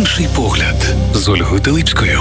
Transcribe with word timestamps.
Інший 0.00 0.28
погляд 0.36 0.94
з 1.14 1.28
Ольгою 1.28 1.60
Теличкою. 1.60 2.20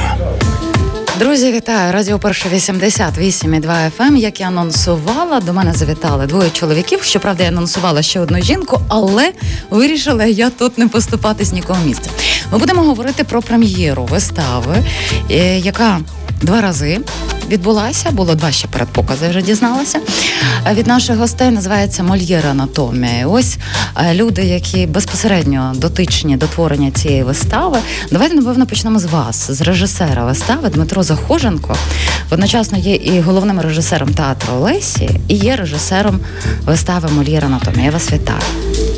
Друзі, 1.20 1.51
вітаю! 1.51 1.94
Радіо 1.94 2.20
Перша 2.20 2.49
88,2 2.49 3.91
FM. 3.97 4.15
Як 4.15 4.39
я 4.39 4.47
анонсувала, 4.47 5.39
до 5.39 5.54
мене 5.54 5.73
завітали 5.73 6.26
двоє 6.26 6.50
чоловіків. 6.50 7.04
Щоправда, 7.04 7.44
я 7.44 7.50
анонсувала 7.50 8.02
ще 8.02 8.20
одну 8.20 8.42
жінку, 8.42 8.81
але 8.88 9.31
вирішила 9.70 10.26
я 10.26 10.50
тут 10.50 10.78
не 10.78 10.88
поступатись 10.88 11.53
нікого 11.53 11.79
місця. 11.85 12.10
Ми 12.51 12.57
будемо 12.57 12.81
говорити 12.81 13.23
про 13.23 13.42
прем'єру 13.42 14.05
вистави, 14.05 14.83
е, 15.31 15.59
яка 15.59 15.99
два 16.41 16.61
рази 16.61 16.99
відбулася. 17.50 18.12
Було 18.12 18.36
два 18.36 18.52
ще 18.52 18.68
передпокази, 18.68 19.30
вже 19.30 19.41
дізналася. 19.41 19.99
Е, 20.68 20.73
від 20.73 20.88
наших 20.88 21.18
гостей 21.18 21.52
називається 21.52 22.04
Мольєр 22.04 22.48
Анатомія. 22.48 23.20
І 23.20 23.26
Ось 23.26 23.58
е, 23.98 24.13
люди, 24.13 24.44
які 24.44 24.86
безпосередньо 24.86 25.73
дотичні 25.76 26.38
до 26.38 26.48
творення 26.48 26.91
цієї 26.91 27.23
вистави. 27.23 27.80
Давайте 28.12 28.35
напевно 28.35 28.66
почнемо 28.67 28.99
з 28.99 29.05
вас, 29.05 29.52
з 29.52 29.62
режисера 29.62 30.26
вистави 30.26 30.70
Дмитро 30.70 31.04
Захоженко. 31.04 31.76
Одночасно 32.31 32.77
є 32.77 32.95
і 32.95 33.21
головним 33.21 33.59
режисером 33.62 34.13
театру 34.13 34.54
Лесі, 34.59 35.09
і 35.27 35.35
є 35.35 35.55
режисером 35.55 36.20
вистави 36.66 37.09
Мольєр 37.09 37.45
Анатомія. 37.45 37.85
Я 37.85 37.91
вас 37.91 38.13
вітаю. 38.13 38.40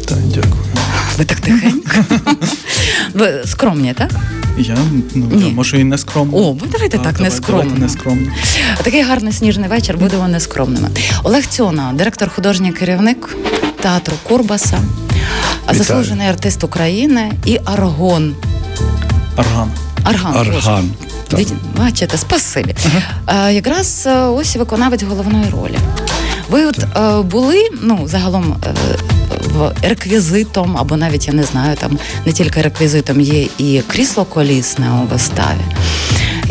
Так, 0.06 0.18
дякую. 0.18 0.64
Ви 1.18 1.26
так 1.26 1.40
тихенько. 1.40 1.92
Ви 3.14 3.44
скромні, 3.46 3.94
так? 3.94 4.12
Я 4.58 4.78
ну 5.16 5.28
Ні. 5.32 5.44
я, 5.48 5.54
може 5.54 5.80
і 5.80 5.84
не 5.84 5.98
скромно. 5.98 6.38
О, 6.38 6.54
ви 6.54 6.68
давайте 6.72 6.98
так, 6.98 7.14
давай- 7.14 7.22
нескромно. 7.30 7.64
давайте 7.64 7.82
нескромно. 7.82 8.32
Такий 8.84 9.02
гарний 9.04 9.34
сніжний 9.34 9.70
вечір, 9.70 9.98
будемо 9.98 10.28
нескромними. 10.28 10.90
Олег 11.24 11.46
Цьона, 11.46 11.92
директор, 11.96 12.30
художній 12.36 12.72
керівник 12.72 13.36
театру 13.82 14.14
Курбаса, 14.24 14.80
заслужений 15.72 16.28
артист 16.28 16.64
України 16.64 17.32
і 17.46 17.60
Аргон. 17.66 18.36
Арган. 19.36 19.72
Арган. 20.04 20.36
Арган, 20.38 20.90
Боже. 21.32 21.44
Дід- 21.44 21.54
Бачите, 21.78 22.18
спасибі. 22.18 22.76
Е, 23.28 23.54
якраз 23.54 24.04
е, 24.08 24.20
ось 24.22 24.56
виконавець 24.56 25.04
головної 25.04 25.46
ролі. 25.52 25.78
Ви 26.50 26.66
от 26.66 26.80
е, 26.80 27.22
були 27.22 27.70
ну 27.82 28.00
загалом 28.06 28.56
е, 28.66 28.74
реквізитом, 29.82 30.78
або 30.78 30.98
навіть 30.98 31.28
я 31.28 31.34
не 31.34 31.44
знаю, 31.44 31.76
там 31.76 32.00
не 32.26 32.32
тільки 32.32 32.62
реквізитом 32.62 33.22
є 33.22 33.48
і 33.58 33.82
крісло 33.88 34.26
колісне 34.26 34.86
у 35.04 35.14
виставі. 35.14 35.62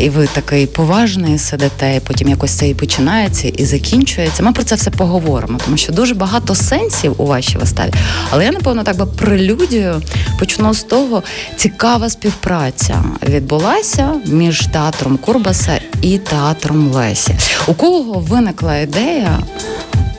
І 0.01 0.09
ви 0.09 0.27
такий 0.27 0.67
поважний 0.67 1.39
сидите, 1.39 1.95
і 1.95 1.99
потім 1.99 2.29
якось 2.29 2.51
це 2.51 2.69
і 2.69 2.73
починається, 2.73 3.47
і 3.47 3.65
закінчується. 3.65 4.43
Ми 4.43 4.51
про 4.51 4.63
це 4.63 4.75
все 4.75 4.91
поговоримо, 4.91 5.59
тому 5.65 5.77
що 5.77 5.93
дуже 5.93 6.13
багато 6.13 6.55
сенсів 6.55 7.15
у 7.17 7.25
вашій 7.25 7.57
виставі. 7.57 7.93
Але 8.29 8.45
я 8.45 8.51
напевно 8.51 8.83
так 8.83 8.97
би 8.97 9.05
прелюдію 9.05 10.01
почну 10.39 10.73
з 10.73 10.83
того, 10.83 11.23
цікава 11.55 12.09
співпраця 12.09 13.03
відбулася 13.29 14.13
між 14.25 14.67
театром 14.67 15.17
Курбаса 15.17 15.79
і 16.01 16.17
театром 16.17 16.91
Лесі. 16.91 17.35
У 17.67 17.73
кого 17.73 18.19
виникла 18.19 18.77
ідея 18.77 19.39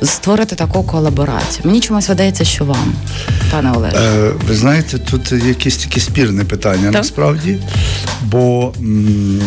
створити 0.04 0.56
таку 0.56 0.82
колаборацію? 0.82 1.60
Мені 1.64 1.80
чомусь 1.80 2.08
видається, 2.08 2.44
що 2.44 2.64
вам, 2.64 2.94
пане 3.50 3.72
Олеже. 3.72 3.96
Е, 3.96 4.30
ви 4.48 4.54
знаєте, 4.54 4.98
тут 4.98 5.32
якісь 5.32 5.76
таке 5.76 6.00
спірне 6.00 6.44
питання 6.44 6.84
Так. 6.84 6.92
насправді, 6.92 7.58
бо 8.24 8.72
м, 8.80 9.40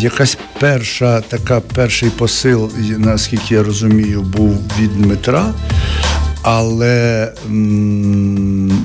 якась 0.00 0.38
перша 0.60 1.20
така 1.20 1.60
перший 1.60 2.10
посил, 2.10 2.70
наскільки 2.98 3.54
я 3.54 3.62
розумію, 3.62 4.22
був 4.22 4.58
від 4.80 5.02
Дмитра, 5.02 5.54
але 6.42 7.32
м, 7.46 8.84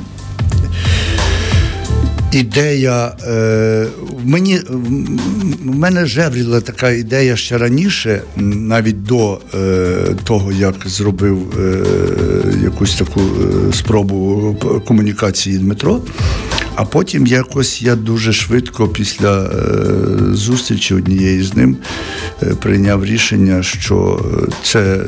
ідея 2.33 3.11
е, 3.27 3.87
мені 4.23 4.59
в 5.63 5.75
мене 5.75 6.05
жевріла 6.05 6.61
така 6.61 6.89
ідея 6.89 7.35
ще 7.35 7.57
раніше, 7.57 8.21
навіть 8.37 9.03
до 9.03 9.39
е, 9.53 10.15
того, 10.23 10.51
як 10.51 10.75
зробив 10.85 11.59
е, 11.59 11.83
якусь 12.63 12.95
таку 12.95 13.21
е, 13.21 13.73
спробу 13.73 14.55
комунікації 14.87 15.57
Дмитро. 15.57 16.01
А 16.75 16.85
потім 16.85 17.27
якось 17.27 17.81
я 17.81 17.95
дуже 17.95 18.33
швидко 18.33 18.87
після 18.87 19.43
е, 19.43 19.49
зустрічі 20.31 20.95
однієї 20.95 21.43
з 21.43 21.53
ним 21.53 21.77
е, 22.43 22.45
прийняв 22.45 23.05
рішення, 23.05 23.63
що 23.63 24.25
це 24.63 25.05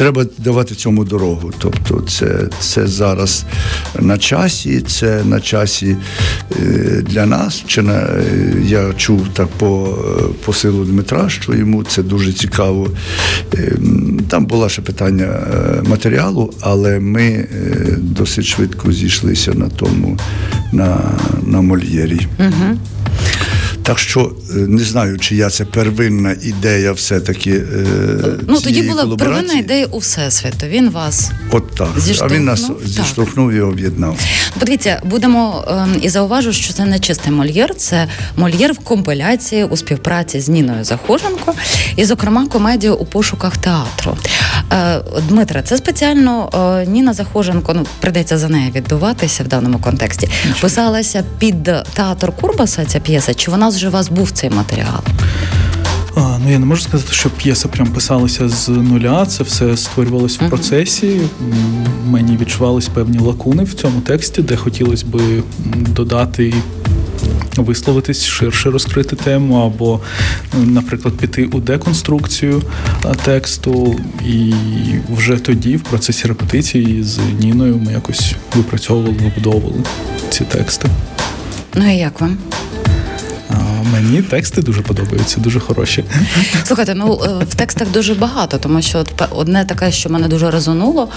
треба 0.00 0.26
давати 0.38 0.74
цьому 0.74 1.04
дорогу. 1.04 1.50
Тобто, 1.58 2.00
це, 2.08 2.48
це 2.60 2.86
зараз 2.86 3.44
на 3.98 4.18
часі, 4.18 4.80
це 4.80 5.24
на 5.24 5.40
часі 5.40 5.96
е, 6.60 7.02
для 7.06 7.26
нас. 7.26 7.64
Чи 7.66 7.82
на, 7.82 7.92
е, 7.92 8.22
я 8.64 8.92
чув 8.92 9.28
так 9.32 9.48
по, 9.48 9.98
е, 10.18 10.22
по 10.44 10.52
силу 10.52 10.84
Дмитра, 10.84 11.28
що 11.28 11.54
йому 11.54 11.84
це 11.84 12.02
дуже 12.02 12.32
цікаво. 12.32 12.90
Там 14.28 14.46
було 14.46 14.68
ще 14.68 14.82
питання 14.82 15.28
матеріалу, 15.84 16.52
але 16.60 17.00
ми 17.00 17.48
досить 17.98 18.44
швидко 18.44 18.92
зійшлися 18.92 19.52
на 19.54 19.68
тому, 19.68 20.18
на, 20.72 20.98
на 21.46 21.60
мольєрі. 21.60 22.26
Так 23.82 23.98
що 23.98 24.32
е, 24.50 24.54
не 24.54 24.84
знаю, 24.84 25.18
чи 25.18 25.36
я 25.36 25.50
це 25.50 25.64
первинна 25.64 26.36
ідея 26.42 26.92
все-таки. 26.92 27.50
е, 27.50 27.86
ну 28.48 28.60
тоді 28.60 28.82
була 28.82 29.16
первинна 29.16 29.54
ідея 29.54 29.86
у 29.86 29.98
всесвіту. 29.98 30.66
Він 30.66 30.90
вас 30.90 31.30
От 31.50 31.74
так. 31.74 31.88
А 32.20 32.28
він 32.28 32.44
нас 32.44 32.60
Так. 32.62 32.76
зіштовхнув 32.86 33.52
і 33.52 33.60
об'єднав. 33.60 34.18
Подивіться, 34.58 35.00
будемо 35.04 35.64
ем, 35.68 35.96
і 36.02 36.08
зауважу, 36.08 36.52
що 36.52 36.72
це 36.72 36.84
не 36.84 36.98
чистий 36.98 37.32
мольєр, 37.32 37.74
це 37.74 38.06
мольєр 38.36 38.72
в 38.72 38.78
компиляції 38.78 39.64
у 39.64 39.76
співпраці 39.76 40.40
з 40.40 40.48
Ніною 40.48 40.84
Захоженко, 40.84 41.54
і, 41.96 42.04
зокрема, 42.04 42.46
комедія 42.46 42.92
у 42.92 43.04
пошуках 43.04 43.56
театру. 43.56 44.16
Е, 44.72 45.00
Дмитре, 45.28 45.62
це 45.62 45.76
спеціально 45.76 46.50
Ніна 46.88 47.12
Захоженко, 47.12 47.74
ну 47.74 47.86
прийдеться 48.00 48.38
за 48.38 48.48
нею 48.48 48.70
віддуватися 48.74 49.42
в 49.44 49.48
даному 49.48 49.78
контексті. 49.78 50.28
Писалася 50.60 51.24
під 51.38 51.62
театр 51.94 52.32
Курбаса 52.40 52.84
ця 52.84 53.00
п'єса. 53.00 53.34
Чи 53.34 53.50
вона 53.50 53.70
вже 53.80 53.88
у 53.88 53.92
вас 53.92 54.08
був 54.08 54.30
цей 54.30 54.50
матеріал? 54.50 55.00
А, 56.16 56.38
ну 56.44 56.50
я 56.50 56.58
не 56.58 56.66
можу 56.66 56.82
сказати, 56.82 57.12
що 57.12 57.30
п'єса 57.30 57.68
прям 57.68 57.86
писалася 57.86 58.48
з 58.48 58.68
нуля. 58.68 59.26
Це 59.26 59.44
все 59.44 59.76
створювалось 59.76 60.40
в 60.40 60.48
процесі. 60.48 61.20
Мені 62.06 62.36
відчувались 62.36 62.88
певні 62.88 63.18
лакуни 63.18 63.64
в 63.64 63.74
цьому 63.74 64.00
тексті, 64.00 64.42
де 64.42 64.56
хотілося 64.56 65.06
би 65.06 65.20
додати. 65.74 66.44
і 66.46 66.54
Висловитись 67.56 68.24
ширше 68.24 68.70
розкрити 68.70 69.16
тему, 69.16 69.54
або, 69.56 70.00
наприклад, 70.54 71.14
піти 71.14 71.44
у 71.44 71.60
деконструкцію 71.60 72.62
тексту, 73.24 74.00
і 74.26 74.52
вже 75.16 75.36
тоді, 75.36 75.76
в 75.76 75.82
процесі 75.82 76.28
репетиції 76.28 77.02
з 77.02 77.18
Ніною, 77.40 77.76
ми 77.76 77.92
якось 77.92 78.34
випрацьовували, 78.54 79.14
вибудовували 79.22 79.84
ці 80.30 80.44
тексти. 80.44 80.88
Ну 81.74 81.92
і 81.92 81.96
як 81.96 82.20
вам? 82.20 82.38
Мені 83.92 84.22
тексти 84.22 84.62
дуже 84.62 84.80
подобаються, 84.80 85.40
дуже 85.40 85.60
хороші. 85.60 86.04
Слухайте, 86.64 86.94
ну 86.94 87.20
е, 87.24 87.44
в 87.44 87.54
текстах 87.54 87.88
дуже 87.90 88.14
багато, 88.14 88.58
тому 88.58 88.82
що 88.82 89.04
одне 89.30 89.64
таке, 89.64 89.92
що 89.92 90.10
мене 90.10 90.28
дуже 90.28 90.50
резонуло, 90.50 91.08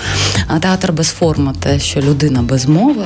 театр 0.59 0.91
без 0.91 1.07
форми, 1.07 1.53
те, 1.59 1.79
що 1.79 2.01
людина 2.01 2.41
без 2.41 2.66
мови, 2.66 3.06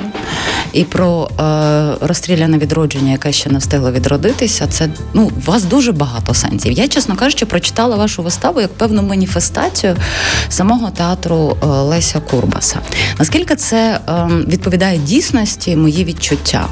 і 0.73 0.83
про 0.83 1.29
е, 1.39 2.07
розстріляне 2.07 2.57
відродження, 2.57 3.11
яке 3.11 3.31
ще 3.31 3.49
не 3.49 3.59
встигло 3.59 3.91
відродитися. 3.91 4.67
Це 4.67 4.89
ну 5.13 5.31
у 5.37 5.51
вас 5.51 5.63
дуже 5.63 5.91
багато 5.91 6.33
сенсів. 6.33 6.71
Я, 6.71 6.87
чесно 6.87 7.15
кажучи, 7.15 7.45
прочитала 7.45 7.95
вашу 7.95 8.23
виставу 8.23 8.61
як 8.61 8.73
певну 8.73 9.01
маніфестацію 9.01 9.95
самого 10.49 10.89
театру 10.89 11.57
е, 11.63 11.65
Леся 11.65 12.19
Курбаса. 12.19 12.79
Наскільки 13.19 13.55
це 13.55 13.99
е, 14.09 14.27
відповідає 14.47 14.97
дійсності 14.97 15.75
мої 15.75 16.05
відчуття? 16.05 16.67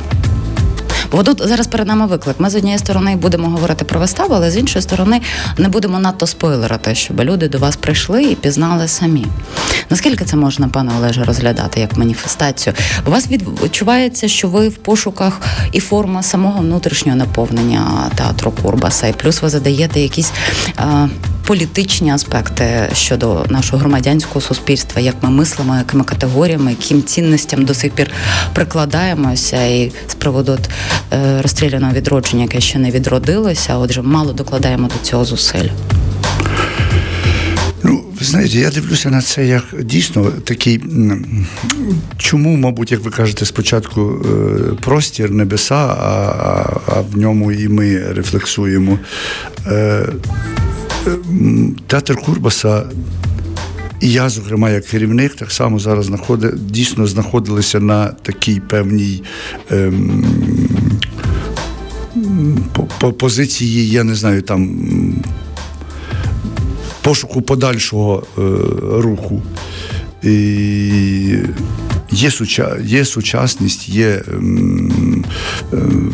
Бо 1.11 1.23
тут 1.23 1.47
зараз 1.47 1.67
перед 1.67 1.87
нами 1.87 2.07
виклик. 2.07 2.35
Ми 2.39 2.49
з 2.49 2.55
однієї 2.55 2.79
сторони 2.79 3.15
будемо 3.15 3.49
говорити 3.49 3.85
про 3.85 3.99
виставу, 3.99 4.33
але 4.33 4.51
з 4.51 4.57
іншої 4.57 4.83
сторони 4.83 5.21
не 5.57 5.69
будемо 5.69 5.99
надто 5.99 6.27
спойлерити, 6.27 6.95
щоб 6.95 7.19
люди 7.19 7.47
до 7.47 7.57
вас 7.57 7.75
прийшли 7.75 8.23
і 8.23 8.35
пізнали 8.35 8.87
самі. 8.87 9.25
Наскільки 9.89 10.25
це 10.25 10.35
можна, 10.35 10.67
пане 10.67 10.91
Олеже, 10.97 11.23
розглядати 11.23 11.79
як 11.79 11.97
маніфестацію? 11.97 12.73
У 13.07 13.11
вас 13.11 13.27
відчувається, 13.61 14.27
що 14.27 14.47
ви 14.47 14.67
в 14.69 14.77
пошуках 14.77 15.41
і 15.71 15.79
форма 15.79 16.23
самого 16.23 16.59
внутрішнього 16.59 17.17
наповнення 17.17 18.11
театру 18.15 18.53
Курбаса, 18.61 19.07
і 19.07 19.13
плюс 19.13 19.41
ви 19.41 19.49
задаєте 19.49 19.99
якісь. 19.99 20.31
Е, 20.79 21.09
Політичні 21.47 22.11
аспекти 22.11 22.89
щодо 22.93 23.45
нашого 23.49 23.77
громадянського 23.77 24.41
суспільства, 24.41 25.01
як 25.01 25.15
ми 25.21 25.29
мислимо, 25.29 25.75
якими 25.75 26.03
категоріями, 26.03 26.71
яким 26.71 27.03
цінностям 27.03 27.65
до 27.65 27.73
сих 27.73 27.91
пір 27.91 28.11
прикладаємося, 28.53 29.63
і 29.63 29.91
з 30.07 30.13
приводу 30.15 30.57
розстріляного 31.41 31.93
відродження, 31.93 32.43
яке 32.43 32.61
ще 32.61 32.79
не 32.79 32.91
відродилося, 32.91 33.77
отже, 33.77 34.01
мало 34.01 34.33
докладаємо 34.33 34.87
до 34.87 35.05
цього 35.07 35.25
зусиль. 35.25 35.69
Ну, 37.83 38.03
ви 38.19 38.25
Знаєте, 38.25 38.57
я 38.57 38.69
дивлюся 38.69 39.09
на 39.09 39.21
це 39.21 39.45
як 39.45 39.63
дійсно 39.81 40.23
такий. 40.25 40.83
Чому, 42.17 42.55
мабуть, 42.55 42.91
як 42.91 43.01
ви 43.01 43.11
кажете, 43.11 43.45
спочатку 43.45 44.01
е, 44.01 44.29
простір, 44.81 45.31
небеса, 45.31 45.75
а 45.75 46.45
а 46.87 47.01
в 47.01 47.17
ньому 47.17 47.51
і 47.51 47.67
ми 47.67 47.99
рефлексуємо. 47.99 48.99
Е, 49.67 50.05
театр 51.87 52.15
Курбаса. 52.15 52.83
І 54.01 54.11
я, 54.11 54.29
зокрема, 54.29 54.69
як 54.69 54.85
керівник, 54.85 55.35
так 55.35 55.51
само 55.51 55.79
зараз 55.79 56.05
знаходи, 56.05 56.53
дійсно 56.55 57.07
знаходилися 57.07 57.79
на 57.79 58.07
такій 58.07 58.61
певній 58.69 59.23
ем, 59.71 60.25
по, 62.73 62.83
по 62.83 63.13
позиції, 63.13 63.89
я 63.89 64.03
не 64.03 64.15
знаю, 64.15 64.41
там 64.41 64.69
пошуку 67.01 67.41
подальшого 67.41 68.23
е, 68.37 68.41
руху. 69.01 69.41
І 70.23 71.37
Є 72.11 72.31
суча, 72.31 72.77
є 72.83 73.05
сучасність, 73.05 73.89
є 73.89 74.07
е, 74.07 74.23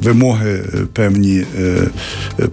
вимоги 0.03 0.63
певні 0.93 1.45
е, 1.59 1.87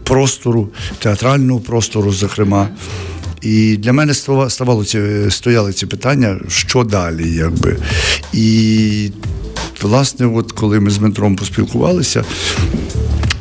простору, 0.04 0.69
театрального 0.98 1.60
простору, 1.60 2.12
зокрема. 2.12 2.69
І 3.42 3.76
для 3.76 3.92
мене 3.92 4.14
ставало 4.48 4.84
ці, 4.84 5.00
стояли 5.30 5.72
ці 5.72 5.86
питання, 5.86 6.40
що 6.48 6.84
далі, 6.84 7.34
якби. 7.34 7.76
І, 8.32 9.10
власне, 9.82 10.26
от 10.26 10.52
коли 10.52 10.80
ми 10.80 10.90
з 10.90 10.98
Дмитром 10.98 11.36
поспілкувалися, 11.36 12.25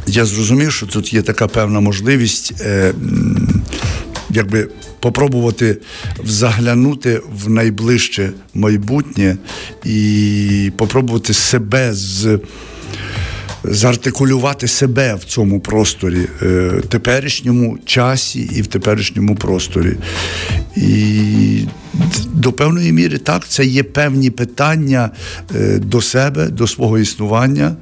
я 0.07 0.25
зрозумів, 0.25 0.71
що 0.71 0.85
тут 0.85 1.13
є 1.13 1.21
така 1.21 1.47
певна 1.47 1.79
можливість. 1.79 2.53
Е, 2.61 2.93
якби 4.29 4.69
попробувати 4.99 5.77
заглянути 6.25 7.21
в 7.45 7.49
найближче 7.49 8.31
майбутнє 8.53 9.37
і 9.85 10.71
попробувати 10.77 11.33
себе 11.33 11.93
з. 11.93 12.39
Зартикулювати 13.63 14.67
себе 14.67 15.15
в 15.15 15.23
цьому 15.23 15.59
просторі, 15.59 16.27
е, 16.41 16.71
теперішньому 16.89 17.77
часі 17.85 18.49
і 18.55 18.61
в 18.61 18.67
теперішньому 18.67 19.35
просторі. 19.35 19.95
І 20.75 21.65
до 22.33 22.51
певної 22.51 22.91
міри 22.91 23.17
так, 23.17 23.47
це 23.47 23.65
є 23.65 23.83
певні 23.83 24.29
питання 24.29 25.09
е, 25.55 25.77
до 25.77 26.01
себе, 26.01 26.47
до 26.47 26.67
свого 26.67 26.99
існування, 26.99 27.75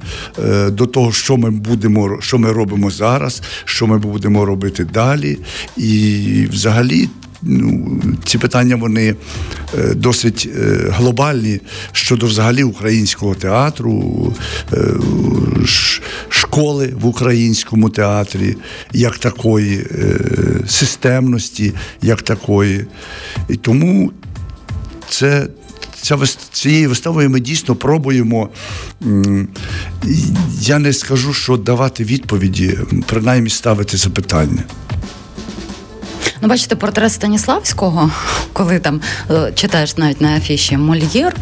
е, 0.44 0.70
до 0.70 0.86
того, 0.86 1.12
що 1.12 1.36
ми 1.36 1.50
будемо, 1.50 2.18
що 2.20 2.38
ми 2.38 2.52
робимо 2.52 2.90
зараз, 2.90 3.42
що 3.64 3.86
ми 3.86 3.98
будемо 3.98 4.44
робити 4.44 4.84
далі. 4.84 5.38
І 5.76 6.48
взагалі 6.50 7.08
ну, 7.42 8.00
ці 8.24 8.38
питання 8.38 8.76
вони 8.76 9.14
е, 9.78 9.94
досить 9.94 10.48
е, 10.56 10.60
глобальні 10.90 11.60
щодо 11.92 12.26
взагалі 12.26 12.62
українського 12.62 13.34
театру, 13.34 14.34
е, 14.72 14.78
школи 16.28 16.94
в 17.00 17.06
українському 17.06 17.90
театрі, 17.90 18.56
як 18.92 19.18
такої, 19.18 19.86
системності, 20.66 21.72
як 22.02 22.22
такої. 22.22 22.86
І 23.48 23.56
тому 23.56 24.12
це. 25.08 25.48
Цією 26.52 26.88
виставою 26.88 27.30
ми 27.30 27.40
дійсно 27.40 27.74
пробуємо. 27.74 28.48
Я 30.60 30.78
не 30.78 30.92
скажу, 30.92 31.32
що 31.32 31.56
давати 31.56 32.04
відповіді, 32.04 32.78
принаймні 33.06 33.50
ставити 33.50 33.96
запитання. 33.96 34.62
Ну, 36.40 36.48
бачите, 36.48 36.76
портрет 36.76 37.12
Станіславського, 37.12 38.10
коли 38.52 38.78
там 38.78 39.00
е, 39.30 39.52
читаєш 39.54 39.96
навіть 39.96 40.20
на 40.20 40.36
афіші 40.36 40.76
Мольєр, 40.76 41.36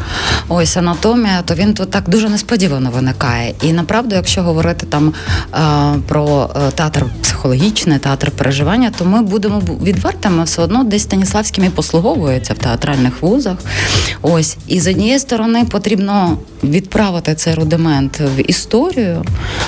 ось 0.48 0.76
анатомія, 0.76 1.42
то 1.42 1.54
він 1.54 1.74
тут 1.74 1.90
так 1.90 2.08
дуже 2.08 2.28
несподівано 2.28 2.90
виникає. 2.90 3.54
І 3.62 3.72
направду, 3.72 4.14
якщо 4.14 4.42
говорити 4.42 4.86
там 4.86 5.12
е, 5.54 5.58
про 6.08 6.50
е, 6.56 6.70
театр 6.70 7.06
психологічний, 7.22 7.98
театр 7.98 8.30
переживання, 8.30 8.92
то 8.98 9.04
ми 9.04 9.22
будемо 9.22 9.62
відвертими 9.82 10.44
все 10.44 10.62
одно 10.62 10.84
десь 10.84 11.02
Станіславським 11.02 11.64
і 11.64 11.68
послуговується 11.68 12.54
в 12.54 12.58
театральних 12.58 13.22
вузах. 13.22 13.56
Ось 14.22 14.56
і 14.66 14.80
з 14.80 14.86
однієї 14.86 15.18
сторони 15.18 15.64
потрібно 15.64 16.38
відправити 16.64 17.34
цей 17.34 17.54
рудимент 17.54 18.20
в 18.20 18.50
історію, 18.50 19.24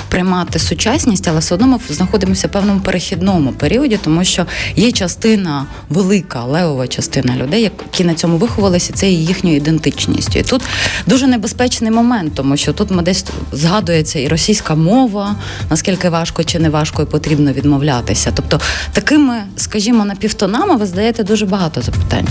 приймати 0.09 0.59
сучасність, 0.59 1.27
але 1.27 1.39
все 1.39 1.55
одно 1.55 1.67
ми 1.67 1.79
знаходимося 1.89 2.47
в 2.47 2.51
певному 2.51 2.79
перехідному 2.79 3.51
періоді, 3.51 3.99
тому 4.03 4.23
що 4.23 4.45
є 4.75 4.91
частина 5.17 5.65
велика 5.89 6.43
левова 6.43 6.87
частина 6.87 7.35
людей, 7.35 7.61
які 7.61 8.03
на 8.03 8.13
цьому 8.13 8.37
виховалися, 8.37 8.93
це 8.93 9.09
є 9.09 9.19
їхньою 9.19 9.55
ідентичністю. 9.55 10.39
І 10.39 10.43
тут 10.43 10.61
дуже 11.07 11.27
небезпечний 11.27 11.91
момент, 11.91 12.33
тому 12.35 12.57
що 12.57 12.73
тут 12.73 12.91
ми 12.91 13.03
десь 13.03 13.25
згадується 13.51 14.19
і 14.19 14.27
російська 14.27 14.75
мова, 14.75 15.35
наскільки 15.69 16.09
важко 16.09 16.43
чи 16.43 16.59
не 16.59 16.69
важко 16.69 17.01
і 17.01 17.05
потрібно 17.05 17.51
відмовлятися. 17.51 18.31
Тобто 18.35 18.59
такими, 18.91 19.35
скажімо, 19.55 20.05
напівтонами 20.05 20.75
ви 20.75 20.85
здаєте 20.85 21.23
дуже 21.23 21.45
багато 21.45 21.81
запитань. 21.81 22.27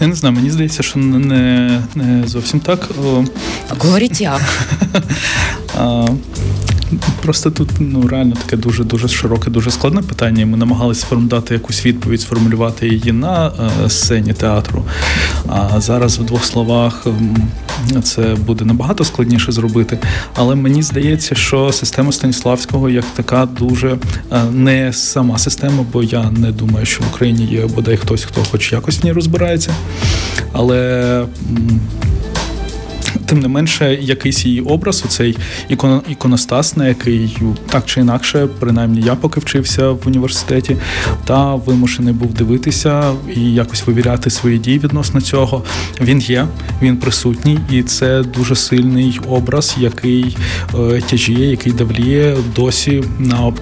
Я 0.00 0.06
не 0.06 0.14
знаю, 0.14 0.34
мені 0.34 0.50
здається, 0.50 0.82
що 0.82 0.98
не 0.98 1.82
не 1.94 2.28
зовсім 2.28 2.60
так. 2.60 2.88
Говоріть 3.78 4.20
як. 4.20 4.40
Просто 7.22 7.50
тут 7.50 7.68
ну 7.78 8.08
реально 8.08 8.34
таке 8.34 8.56
дуже 8.56 8.84
дуже 8.84 9.08
широке, 9.08 9.50
дуже 9.50 9.70
складне 9.70 10.02
питання. 10.02 10.46
Ми 10.46 10.56
намагалися 10.56 11.06
дати 11.16 11.54
якусь 11.54 11.86
відповідь, 11.86 12.20
сформулювати 12.20 12.88
її 12.88 13.12
на 13.12 13.52
е, 13.84 13.90
сцені 13.90 14.32
театру. 14.32 14.84
А 15.48 15.80
зараз 15.80 16.18
в 16.18 16.22
двох 16.22 16.44
словах 16.44 17.06
це 18.02 18.36
буде 18.46 18.64
набагато 18.64 19.04
складніше 19.04 19.52
зробити. 19.52 19.98
Але 20.34 20.54
мені 20.54 20.82
здається, 20.82 21.34
що 21.34 21.72
система 21.72 22.12
Станіславського 22.12 22.88
як 22.88 23.04
така 23.04 23.46
дуже 23.58 23.98
е, 24.32 24.44
не 24.52 24.92
сама 24.92 25.38
система, 25.38 25.84
бо 25.92 26.02
я 26.02 26.30
не 26.30 26.52
думаю, 26.52 26.86
що 26.86 27.04
в 27.04 27.06
Україні 27.14 27.44
є 27.44 27.66
бодай 27.66 27.96
хтось, 27.96 28.24
хто 28.24 28.44
хоч 28.50 28.72
якось 28.72 29.02
в 29.02 29.04
ній 29.04 29.12
розбирається. 29.12 29.74
Але 30.52 31.24
тим 33.26 33.40
не 33.40 33.48
менше, 33.48 33.98
якийсь 34.00 34.46
її 34.46 34.60
образ, 34.60 35.02
оцей 35.06 35.36
ікон, 35.68 36.02
іконостас, 36.08 36.76
на 36.76 36.88
який 36.88 37.38
так 37.70 37.86
чи 37.86 38.00
інакше, 38.00 38.48
принаймні 38.58 39.00
я 39.00 39.14
поки 39.14 39.40
вчився 39.40 39.90
в 39.90 40.00
університеті, 40.06 40.76
та 41.24 41.54
вимушений 41.54 42.14
був 42.14 42.34
дивитися 42.34 43.12
і 43.36 43.54
якось 43.54 43.86
вивіряти 43.86 44.30
свої 44.30 44.58
дії 44.58 44.78
відносно 44.78 45.20
цього. 45.20 45.62
Він 46.00 46.20
є, 46.20 46.46
він 46.82 46.96
присутній, 46.96 47.58
і 47.70 47.82
це 47.82 48.22
дуже 48.22 48.56
сильний 48.56 49.20
образ, 49.28 49.76
який 49.78 50.36
е, 50.74 51.00
тяжіє, 51.00 51.50
який 51.50 51.72
давліє 51.72 52.36
досі 52.56 53.04
на 53.18 53.52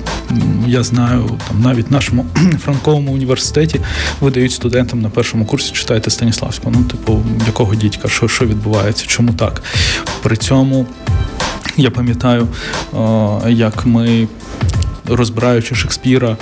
я 0.66 0.82
знаю, 0.82 1.30
там 1.48 1.62
навіть 1.62 1.90
нашому 1.90 2.26
франковому 2.64 3.12
університеті 3.12 3.80
видають 4.20 4.52
студентам 4.52 5.00
на 5.00 5.10
першому 5.10 5.44
курсі 5.44 5.72
читайте 5.72 6.10
Станіславського. 6.10 6.72
Ну, 6.76 6.84
типу, 6.84 7.22
якого 7.46 7.74
дідька, 7.74 8.08
що, 8.08 8.28
що 8.28 8.46
відбувається, 8.46 9.04
чому 9.06 9.32
так? 9.32 9.53
Так. 9.54 9.62
При 10.22 10.36
цьому 10.36 10.86
я 11.76 11.90
пам'ятаю, 11.90 12.48
як 13.48 13.86
ми. 13.86 14.28
Розбираючи 15.08 15.74
Шекспіра 15.74 16.36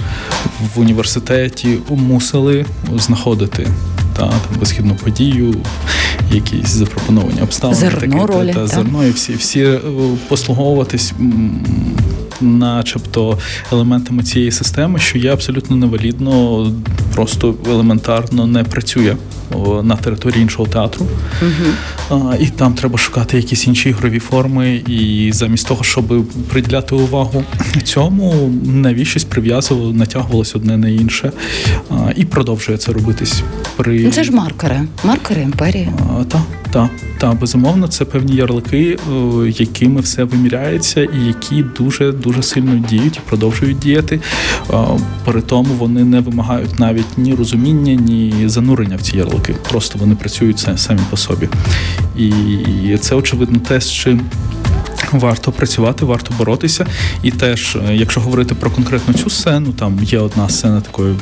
в 0.74 0.80
університеті, 0.80 1.78
мусили 1.88 2.66
знаходити 2.96 3.68
та 4.16 4.28
там 4.28 4.40
висхідну 4.60 4.94
подію, 4.94 5.54
якісь 6.32 6.68
запропоновані 6.68 7.40
обставини, 7.42 7.80
зерно 7.80 8.00
такі, 8.00 8.32
ролі, 8.32 8.52
та, 8.52 8.60
та 8.60 8.66
зерно, 8.66 9.06
і 9.06 9.10
всі 9.10 9.34
всі 9.34 9.60
е, 9.60 9.80
послуговуватись, 10.28 11.12
начебто, 12.40 13.38
елементами 13.72 14.22
цієї 14.22 14.50
системи, 14.50 14.98
що 14.98 15.18
є 15.18 15.32
абсолютно 15.32 15.76
невалідно, 15.76 16.66
просто 17.14 17.54
елементарно 17.66 18.46
не 18.46 18.64
працює 18.64 19.16
на 19.82 19.96
території 19.96 20.42
іншого 20.42 20.68
театру, 20.68 21.06
угу. 21.42 22.34
і 22.40 22.46
там 22.46 22.74
треба 22.74 22.98
шукати 22.98 23.36
якісь 23.36 23.66
інші 23.66 23.88
ігрові 23.88 24.18
форми. 24.18 24.82
І 24.86 25.30
замість 25.34 25.68
того, 25.68 25.84
щоб 25.84 26.26
приділяти 26.48 26.94
увагу 26.94 27.44
цьому, 27.84 28.52
навіщось 28.64 29.24
прив'язувало, 29.24 29.92
натягувалось 29.92 30.56
одне 30.56 30.76
на 30.76 30.88
інше, 30.88 31.32
і 32.16 32.24
продовжує 32.24 32.78
це 32.78 32.92
робитись. 32.92 33.42
При 33.76 34.00
ну, 34.00 34.10
це 34.10 34.24
ж 34.24 34.32
маркери, 34.32 34.80
маркери 35.04 35.42
імперії. 35.42 35.88
Так, 36.28 36.42
так, 36.72 36.90
так, 37.18 37.38
безумовно, 37.38 37.88
це 37.88 38.04
певні 38.04 38.36
ярлики, 38.36 38.98
якими 39.58 40.00
все 40.00 40.24
виміряється, 40.24 41.02
і 41.02 41.26
які 41.26 41.64
дуже 41.78 42.12
дуже 42.12 42.42
сильно 42.42 42.86
діють 42.88 43.16
і 43.16 43.20
продовжують 43.28 43.78
діяти. 43.78 44.20
При 45.24 45.42
тому 45.42 45.74
вони 45.74 46.04
не 46.04 46.20
вимагають 46.20 46.78
навіть 46.78 47.01
ні 47.16 47.34
розуміння, 47.34 47.94
ні 47.94 48.48
занурення 48.48 48.96
в 48.96 49.02
ці 49.02 49.16
ярлики. 49.16 49.54
Просто 49.70 49.98
вони 49.98 50.14
працюють 50.14 50.68
самі 50.76 51.00
по 51.10 51.16
собі. 51.16 51.48
І 52.16 52.96
це 53.00 53.14
очевидно 53.14 53.58
те, 53.58 53.80
з 53.80 53.90
чим 53.90 54.20
варто 55.12 55.52
працювати, 55.52 56.04
варто 56.04 56.34
боротися. 56.38 56.86
І 57.22 57.30
теж, 57.30 57.76
е, 57.76 57.94
якщо 57.94 58.20
говорити 58.20 58.54
про 58.54 58.70
конкретно 58.70 59.14
цю 59.14 59.30
сцену, 59.30 59.72
там 59.72 59.98
є 60.02 60.18
одна 60.18 60.48
сцена 60.48 60.80
такої 60.80 61.14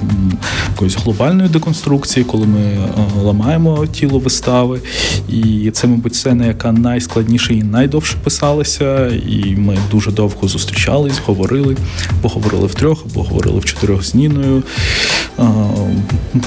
якоїсь 0.71 0.97
глобальної 0.97 1.49
деконструкції, 1.49 2.25
коли 2.25 2.47
ми 2.47 2.61
е, 2.61 2.89
ламаємо 3.23 3.87
тіло 3.87 4.19
вистави. 4.19 4.81
І 5.29 5.71
це, 5.71 5.87
мабуть, 5.87 6.15
сцена, 6.15 6.47
яка 6.47 6.73
найскладніше 6.73 7.55
і 7.55 7.63
найдовше 7.63 8.17
писалася. 8.25 9.07
І 9.07 9.57
ми 9.57 9.79
дуже 9.91 10.11
довго 10.11 10.49
зустрічались, 10.49 11.21
говорили, 11.27 11.77
бо 12.23 12.29
говорили 12.29 12.67
втрьох, 12.67 13.05
або 13.11 13.23
говорили 13.23 13.61
в 13.61 13.65
чотирьох 13.65 14.05
з 14.05 14.15
Ніною. 14.15 14.63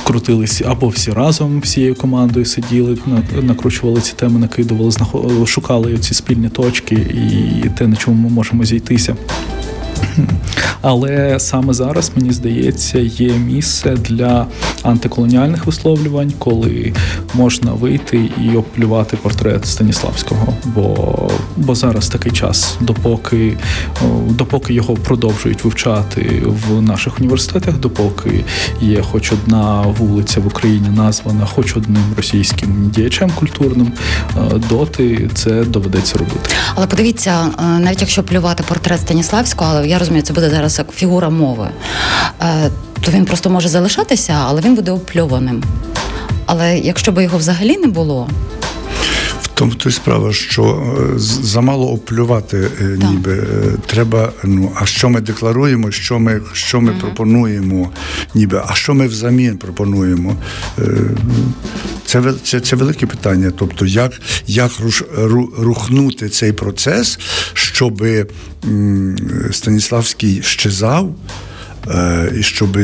Крутились 0.03 0.62
або 0.65 0.88
всі 0.88 1.12
разом 1.12 1.59
всією 1.59 1.95
командою 1.95 2.45
сиділи, 2.45 2.97
накручували 3.41 4.01
ці 4.01 4.13
теми, 4.13 4.39
накидували, 4.39 4.91
шукали 5.45 5.97
ці 5.97 6.13
спільні 6.13 6.50
точки 6.50 6.95
і 6.95 7.69
те, 7.77 7.88
на 7.88 7.95
чому 7.95 8.29
ми 8.29 8.35
можемо 8.35 8.65
зійтися. 8.65 9.15
Але 10.82 11.39
саме 11.39 11.74
зараз 11.74 12.12
мені 12.15 12.32
здається 12.32 13.00
є 13.00 13.34
місце 13.34 13.89
для 13.89 14.48
антиколоніальних 14.84 15.65
висловлювань, 15.65 16.34
коли 16.39 16.93
можна 17.34 17.72
вийти 17.72 18.29
і 18.43 18.58
оплювати 18.58 19.17
портрет 19.17 19.65
Станіславського. 19.65 20.53
Бо 20.65 21.29
бо 21.58 21.75
зараз 21.75 22.10
такий 22.10 22.32
час, 22.32 22.75
допоки 22.79 23.58
допоки 24.29 24.74
його 24.74 24.93
продовжують 24.93 25.63
вивчати 25.63 26.43
в 26.46 26.82
наших 26.82 27.20
університетах, 27.20 27.79
допоки 27.79 28.46
є 28.82 29.01
хоч 29.01 29.32
одна 29.32 29.82
вулиця 29.82 30.39
в 30.39 30.48
Україні 30.48 30.89
названа, 30.89 31.46
хоч 31.46 31.77
одним 31.77 32.03
російським 32.17 32.91
діячем 32.96 33.32
культурним, 33.36 33.91
доти 34.70 35.29
це 35.34 35.63
доведеться 35.63 36.17
робити. 36.17 36.50
Але 36.75 36.88
подивіться, 36.88 37.46
навіть 37.79 38.01
якщо 38.01 38.24
плювати 38.24 38.63
портрет 38.67 39.00
Станіславського, 39.00 39.72
але 39.75 39.88
я 39.88 40.00
розумію, 40.03 40.24
це 40.24 40.33
буде 40.33 40.50
зараз 40.50 40.77
як 40.77 40.91
фігура 40.91 41.29
мови, 41.29 41.69
е, 42.41 42.69
то 43.01 43.12
він 43.12 43.25
просто 43.25 43.50
може 43.50 43.69
залишатися, 43.69 44.33
але 44.48 44.62
він 44.62 44.75
буде 44.75 44.91
опльованим. 44.91 45.63
Але 46.45 46.77
якщо 46.77 47.12
б 47.12 47.24
його 47.24 47.38
взагалі 47.38 47.77
не 47.77 47.88
було. 47.88 48.29
Тому 49.53 49.75
то 49.75 49.89
й 49.89 49.91
справа, 49.91 50.33
що 50.33 50.63
е, 50.63 51.19
замало 51.43 51.91
оплювати 51.91 52.67
е, 52.81 53.00
ніби 53.10 53.48
треба. 53.86 54.31
Ну 54.43 54.72
а 54.75 54.86
що 54.86 55.10
ми 55.10 55.22
декларуємо, 55.22 55.91
що 55.91 56.19
ми 56.19 56.41
що 56.53 56.81
ми 56.81 56.91
mm 56.91 57.00
пропонуємо, 57.00 57.91
ніби, 58.36 58.62
а 58.67 58.75
що 58.75 58.93
ми 58.93 59.07
взамін 59.07 59.57
пропонуємо? 59.57 60.36
Це 62.05 62.33
це, 62.43 62.60
це 62.60 62.75
велике 62.75 63.05
питання. 63.05 63.51
Тобто, 63.55 63.86
як 63.86 64.22
як 64.48 64.72
руш, 64.79 65.03
рухнути 65.57 66.29
цей 66.29 66.51
процес, 66.51 67.19
щоб 67.53 68.05
Станіславський 69.51 70.41
щезав. 70.43 71.15
Е, 71.91 72.31
і 72.39 72.43
щоб 72.43 72.77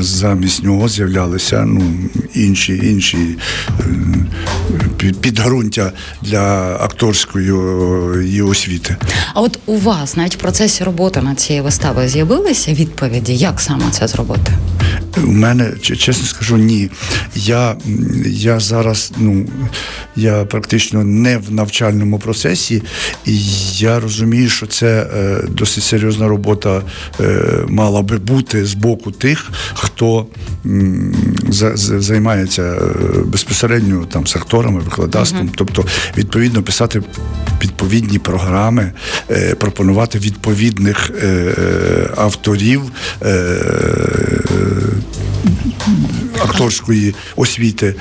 замість 0.00 0.64
нього 0.64 0.88
з'являлися 0.88 1.64
ну, 1.64 1.94
інші 2.34 2.80
інші 2.82 3.16
е, 3.16 3.84
підґрунтя 5.20 5.92
для 6.22 6.76
акторської 6.80 7.52
її 8.24 8.42
освіти. 8.42 8.96
А 9.34 9.40
от 9.40 9.58
у 9.66 9.78
вас 9.78 10.16
навіть 10.16 10.34
в 10.34 10.38
процесі 10.38 10.84
роботи 10.84 11.22
над 11.22 11.40
цією 11.40 11.64
виставою 11.64 12.08
з'явилися 12.08 12.72
відповіді, 12.72 13.36
як 13.36 13.60
саме 13.60 13.84
це 13.90 14.08
зробити? 14.08 14.52
У 15.16 15.32
мене 15.32 15.72
чесно 15.82 16.26
скажу, 16.26 16.56
ні. 16.56 16.90
Я 17.34 17.76
я 18.26 18.60
зараз 18.60 19.12
ну, 19.16 19.46
я 20.16 20.44
практично 20.44 21.04
не 21.04 21.38
в 21.38 21.52
навчальному 21.52 22.18
процесі, 22.18 22.82
і 23.26 23.38
я 23.78 24.00
розумію, 24.00 24.48
що 24.48 24.66
це 24.66 25.10
е, 25.16 25.44
досить 25.48 25.84
серйозна 25.84 26.28
робота 26.28 26.82
е, 27.20 27.42
мала 27.68 28.02
би 28.02 28.18
бути 28.18 28.66
з 28.66 28.74
боку 28.74 29.10
тих, 29.10 29.50
хто 29.74 30.26
м, 30.66 31.14
за, 31.48 31.76
займається 32.00 32.62
е, 32.62 32.78
безпосередньо 33.24 34.06
там 34.12 34.26
з 34.26 34.36
акторами, 34.36 34.63
викладацтвом, 34.72 35.46
uh-huh. 35.46 35.54
тобто 35.56 35.84
відповідно 36.16 36.62
писати 36.62 37.02
відповідні 37.62 38.18
програми, 38.18 38.92
е, 39.30 39.54
пропонувати 39.54 40.18
відповідних 40.18 41.10
е, 41.22 41.26
е 41.26 42.10
авторів. 42.16 42.82
Акторської 46.44 47.14
освіти, 47.36 47.94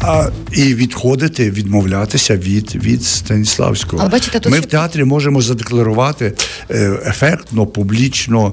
а 0.00 0.28
і 0.52 0.74
відходити, 0.74 1.50
відмовлятися 1.50 2.36
від 2.36 2.74
від 2.74 3.04
Станіславського. 3.04 4.02
Але 4.02 4.10
бачите, 4.10 4.40
тут 4.40 4.52
Ми 4.52 4.60
в 4.60 4.66
театрі 4.66 5.04
можемо 5.04 5.42
задекларувати 5.42 6.32
ефектно, 7.06 7.66
публічно, 7.66 8.52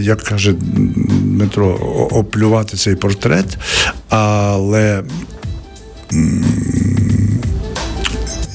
як 0.00 0.22
каже 0.22 0.52
Дмитро, 0.52 1.68
оплювати 2.10 2.76
цей 2.76 2.94
портрет, 2.94 3.58
але 4.08 5.02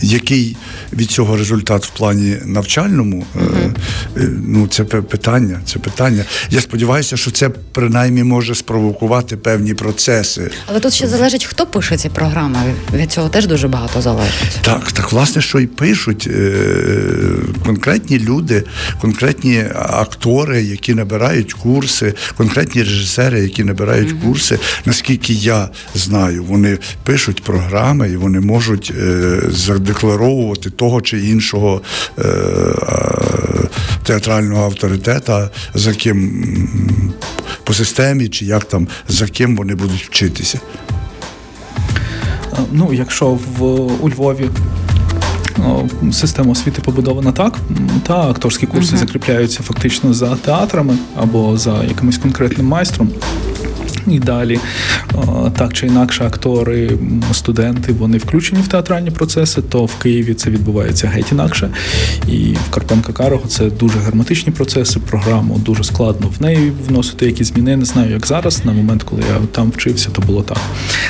який 0.02 0.58
від 0.96 1.12
цього 1.12 1.38
результат 1.38 1.86
в 1.86 1.90
плані 1.90 2.38
навчальному, 2.46 3.25
uh 3.36 3.72
ну 4.48 4.68
це 4.68 4.84
питання. 4.84 5.60
Це 5.66 5.80
питання. 5.80 6.24
Я 6.50 6.62
сподіваюся, 6.62 7.18
що 7.18 7.32
це 7.32 7.50
принаймні 7.50 8.24
може 8.24 8.56
спровокувати 8.56 9.38
певні 9.38 9.74
процеси. 9.74 10.52
Але 10.66 10.80
тут 10.80 10.94
ще 10.94 11.08
залежить, 11.08 11.46
хто 11.46 11.66
пише 11.66 11.98
ці 11.98 12.10
програми. 12.10 12.58
Від 12.94 13.12
цього 13.12 13.30
теж 13.30 13.48
дуже 13.48 13.68
багато 13.68 14.02
залежить. 14.02 14.58
Так, 14.62 14.92
так, 14.92 15.12
власне, 15.12 15.42
що 15.42 15.60
і 15.60 15.68
пишуть 15.68 16.28
е, 16.32 16.54
конкретні 17.66 18.20
люди, 18.20 18.64
конкретні 19.02 19.64
актори, 19.75 20.64
які 20.64 20.94
набирають 20.94 21.54
курси, 21.54 22.14
конкретні 22.38 22.84
режисери, 22.84 23.42
які 23.42 23.64
набирають 23.64 24.10
uh 24.10 24.22
курси. 24.22 24.60
Наскільки 24.86 25.34
я 25.34 25.70
знаю, 25.96 26.44
вони 26.44 26.78
пишуть 27.04 27.44
програми 27.44 28.10
і 28.10 28.18
вони 28.18 28.40
можуть 28.40 28.94
задекларовувати 29.50 30.70
того 30.86 31.01
чи 31.01 31.20
іншого 31.20 31.82
е, 32.20 32.24
театрального 34.04 34.65
авторитета, 34.65 35.50
за 35.74 35.94
ким 35.94 36.44
по 37.63 37.74
системі, 37.74 38.27
чи 38.27 38.46
як 38.46 38.63
там, 38.63 38.88
за 39.08 39.27
ким 39.27 39.56
вони 39.58 39.75
будуть 39.75 40.06
вчитися. 40.06 40.60
Ну, 42.72 42.94
якщо 42.94 43.25
в 43.58 43.63
у 44.04 44.10
Львові 44.10 44.50
система 46.12 46.51
освіти 46.51 46.82
побудована 46.82 47.32
так, 47.32 47.58
та 48.08 48.30
акторські 48.30 48.65
курси 48.65 48.96
uh-huh. 48.96 49.00
закріпляються 49.00 49.63
фактично 49.63 50.13
за 50.13 50.36
театрами 50.36 50.98
або 51.15 51.58
за 51.58 51.84
якимось 51.84 52.18
конкретним 52.18 52.68
майстром. 52.68 53.10
І 54.08 54.20
далі 54.20 54.60
так 55.58 55.74
чи 55.74 55.88
інакше 55.88 56.24
актори, 56.24 56.92
студенти 57.34 57.94
вони 57.94 58.18
включені 58.18 58.62
в 58.62 58.68
театральні 58.68 59.12
процеси, 59.12 59.62
то 59.62 59.86
в 59.86 59.96
Києві 59.96 60.34
це 60.34 60.50
відбувається 60.50 61.08
геть 61.08 61.32
інакше. 61.32 61.70
І 62.28 62.38
в 62.38 62.70
Карпенка 62.70 63.14
Карого 63.14 63.48
це 63.48 63.70
дуже 63.70 64.00
герметичні 64.00 64.54
процеси. 64.54 65.00
Програму 65.00 65.58
дуже 65.58 65.84
складно 65.84 66.28
в 66.40 66.42
неї 66.42 66.72
вносити 66.88 67.26
якісь 67.26 67.48
зміни. 67.48 67.72
Я 67.72 67.78
не 67.78 67.86
знаю, 67.86 68.12
як 68.12 68.28
зараз. 68.28 68.66
На 68.66 68.74
момент, 68.74 69.04
коли 69.04 69.22
я 69.22 69.48
там 69.52 69.72
вчився, 69.72 70.10
то 70.10 70.22
було 70.22 70.42
так. 70.42 70.58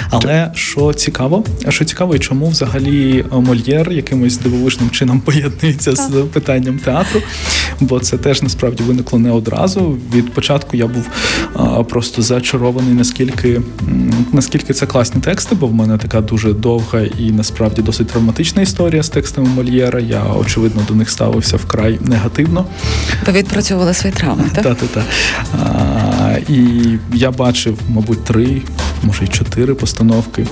Але 0.09 0.51
що 0.55 0.93
цікаво, 0.93 1.43
що 1.69 1.85
цікаво, 1.85 2.15
і 2.15 2.19
чому 2.19 2.49
взагалі 2.49 3.25
Мольєр 3.31 3.91
якимось 3.91 4.37
дивовижним 4.37 4.89
чином 4.89 5.19
поєднується 5.19 5.95
з 5.95 6.09
питанням 6.33 6.79
театру, 6.79 7.21
бо 7.79 7.99
це 7.99 8.17
теж 8.17 8.41
насправді 8.41 8.83
виникло 8.83 9.19
не 9.19 9.31
одразу. 9.31 9.97
Від 10.13 10.33
початку 10.33 10.77
я 10.77 10.87
був 10.87 11.09
просто 11.89 12.21
зачарований 12.21 12.84
переконаний, 12.85 12.93
наскільки 12.93 13.61
наскільки 14.33 14.73
це 14.73 14.85
класні 14.85 15.21
тексти, 15.21 15.55
бо 15.55 15.67
в 15.67 15.73
мене 15.73 15.97
така 15.97 16.21
дуже 16.21 16.53
довга 16.53 17.01
і 17.01 17.31
насправді 17.31 17.81
досить 17.81 18.07
травматична 18.07 18.61
історія 18.61 19.03
з 19.03 19.09
текстами 19.09 19.47
Мольєра. 19.47 19.99
Я 19.99 20.23
очевидно 20.23 20.81
до 20.87 20.95
них 20.95 21.09
ставився 21.09 21.57
вкрай 21.57 21.99
негативно. 22.01 22.65
Ви 23.25 23.33
відпрацьовували 23.33 23.93
свої 23.93 24.15
травми, 24.15 24.43
так? 24.55 24.63
Так, 24.63 24.77
так, 24.77 24.89
так. 24.89 25.05
І 26.49 26.59
я 27.13 27.31
бачив, 27.31 27.79
мабуть, 27.89 28.23
три, 28.23 28.61
може 29.03 29.23
й 29.23 29.27
чотири 29.27 29.73
постановки 29.73 30.47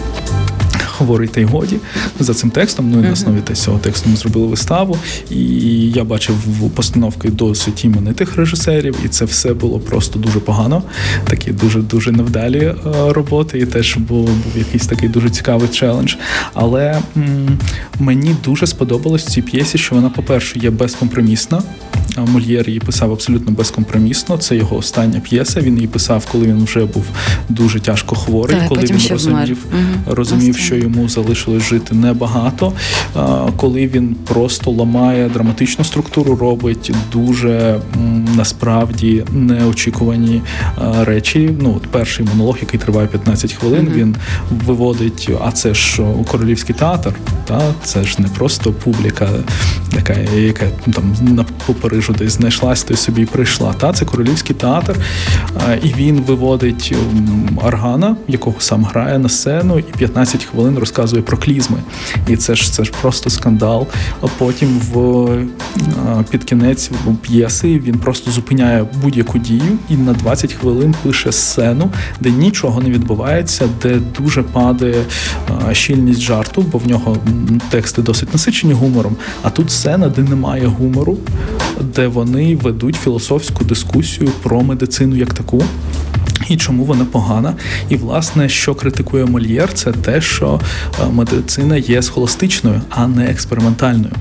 говорить 0.98 1.32
та 1.32 1.42
й 1.42 1.44
годі 1.44 1.78
за 2.20 2.34
цим 2.34 2.50
текстом. 2.50 2.92
Ну 2.92 3.00
і 3.00 3.04
на 3.04 3.12
основі 3.12 3.38
цього 3.54 3.80
тексту 3.80 4.10
ми 4.10 4.16
зробили 4.16 4.48
виставу. 4.48 4.98
І 5.30 5.46
я 5.92 6.04
бачив 6.04 6.36
постановки 6.76 7.30
досить 7.30 7.86
іменитих 7.86 8.36
режисерів, 8.36 8.96
і 9.06 9.08
це 9.08 9.26
все 9.26 9.54
було 9.54 9.80
просто 9.80 10.20
дуже 10.20 10.40
погано. 10.40 10.84
Такі 11.24 11.52
дуже 11.52 11.80
дуже 11.82 12.12
невдалі 12.12 12.60
е, 12.60 12.76
роботи. 13.10 13.60
І 13.60 13.66
теж 13.66 13.98
був, 13.98 14.26
був 14.26 14.58
якийсь 14.58 14.88
такий 14.88 15.10
дуже 15.10 15.30
цікавий 15.30 15.70
челендж. 15.70 16.16
Але 16.54 17.02
м- 17.18 17.60
мені 18.00 18.36
дуже 18.46 18.68
сподобалось 18.68 19.26
в 19.26 19.30
цій 19.30 19.42
п'єсі, 19.42 19.78
що 19.78 19.96
вона, 19.96 20.10
по-перше, 20.10 20.60
є 20.60 20.70
безкомпромісна. 20.70 21.64
Мольєр 22.18 22.68
її 22.68 22.80
писав 22.80 23.12
абсолютно 23.12 23.52
безкомпромісно. 23.52 24.38
Це 24.38 24.56
його 24.56 24.78
остання 24.78 25.20
п'єса. 25.20 25.62
Він 25.62 25.76
її 25.76 25.88
писав, 25.88 26.28
коли 26.32 26.48
він 26.48 26.64
вже 26.64 26.86
був 26.86 27.06
дуже 27.50 27.80
тяжко 27.80 28.16
хворий, 28.16 28.58
так, 28.58 28.70
коли 28.70 28.82
він 28.82 29.00
розумів, 29.10 29.58
угу. 29.72 30.16
розумів, 30.16 30.58
що 30.58 30.76
йому 30.84 31.10
залишилось 31.10 31.64
жити 31.64 31.96
небагато, 31.96 32.74
коли 33.58 33.88
він 33.88 34.16
просто 34.28 34.72
ламає 34.72 35.30
драматичну 35.30 35.86
структуру, 35.86 36.36
робить 36.36 36.92
дуже 37.12 37.80
насправді 38.36 39.24
неочікувані 39.32 40.42
речі. 41.02 41.50
Ну, 41.62 41.74
от 41.78 41.88
перший 41.88 42.26
монолог, 42.26 42.58
який 42.62 42.80
триває 42.80 43.08
15 43.08 43.54
хвилин, 43.54 43.88
mm-hmm. 43.88 43.94
він 43.94 44.16
виводить, 44.66 45.30
а 45.46 45.52
це 45.52 45.74
ж 45.74 46.04
королівський 46.32 46.76
театр, 46.76 47.14
та 47.46 47.62
це 47.84 48.04
ж 48.04 48.16
не 48.22 48.28
просто 48.28 48.72
публіка, 48.72 49.30
яка 49.96 50.14
яка 50.36 50.66
там 50.94 51.16
на 51.22 51.46
по 51.66 51.74
Парижу 51.74 52.14
десь 52.14 52.32
знайшлась, 52.32 52.84
то 52.84 52.94
й 52.94 52.98
собі 52.98 53.26
прийшла. 53.26 53.74
Та 53.74 53.94
це 53.94 54.06
королівський 54.06 54.56
театр, 54.56 54.96
і 55.84 55.94
він 55.98 56.22
виводить 56.22 56.96
аргана, 57.66 58.16
якого 58.28 58.56
сам 58.60 58.86
грає 58.86 59.20
на 59.20 59.30
сцену, 59.30 59.80
і 59.80 59.82
15 59.82 60.44
хвилин 60.44 60.73
розказує 60.78 61.22
про 61.22 61.38
клізми. 61.38 61.78
І 62.28 62.38
це 62.38 62.56
ж 62.56 62.74
це 62.74 62.84
ж 62.84 62.92
просто 63.02 63.30
скандал. 63.30 63.88
А 64.22 64.28
потім 64.38 64.80
в 64.80 65.28
під 66.30 66.44
кінець 66.44 66.92
п'єси 67.22 67.80
він 67.80 68.00
просто 68.00 68.32
зупиняє 68.32 68.86
будь-яку 69.02 69.38
дію 69.38 69.78
і 69.90 69.96
на 69.96 70.14
20 70.14 70.54
хвилин 70.54 70.96
пише 71.04 71.32
сцену, 71.32 71.90
де 72.20 72.32
нічого 72.32 72.82
не 72.82 72.90
відбувається, 72.90 73.70
де 73.82 74.00
дуже 74.20 74.44
падає 74.44 75.06
щільність 75.72 76.22
жарту, 76.22 76.66
бо 76.72 76.78
в 76.78 76.88
нього 76.88 77.18
тексти 77.70 78.02
досить 78.02 78.34
насичені 78.34 78.74
гумором. 78.74 79.16
А 79.42 79.50
тут 79.50 79.72
сцена, 79.72 80.10
де 80.10 80.22
немає 80.22 80.66
гумору, 80.66 81.18
де 81.82 82.08
вони 82.08 82.56
ведуть 82.56 82.96
філософську 82.96 83.66
дискусію 83.66 84.30
про 84.44 84.62
медицину 84.64 85.16
як 85.16 85.34
таку. 85.34 85.64
І 86.50 86.58
чому 86.58 86.84
вона 86.84 87.06
погана? 87.06 87.54
І 87.90 87.96
власне, 87.96 88.50
що 88.50 88.76
критикує 88.76 89.26
Мольєр, 89.26 89.74
це 89.74 89.92
те, 89.92 90.22
що 90.22 90.60
медицина 91.12 91.78
є 91.78 92.02
схоластичною, 92.02 92.82
а 92.90 93.08
не 93.08 93.26
експериментальною. 93.26 94.14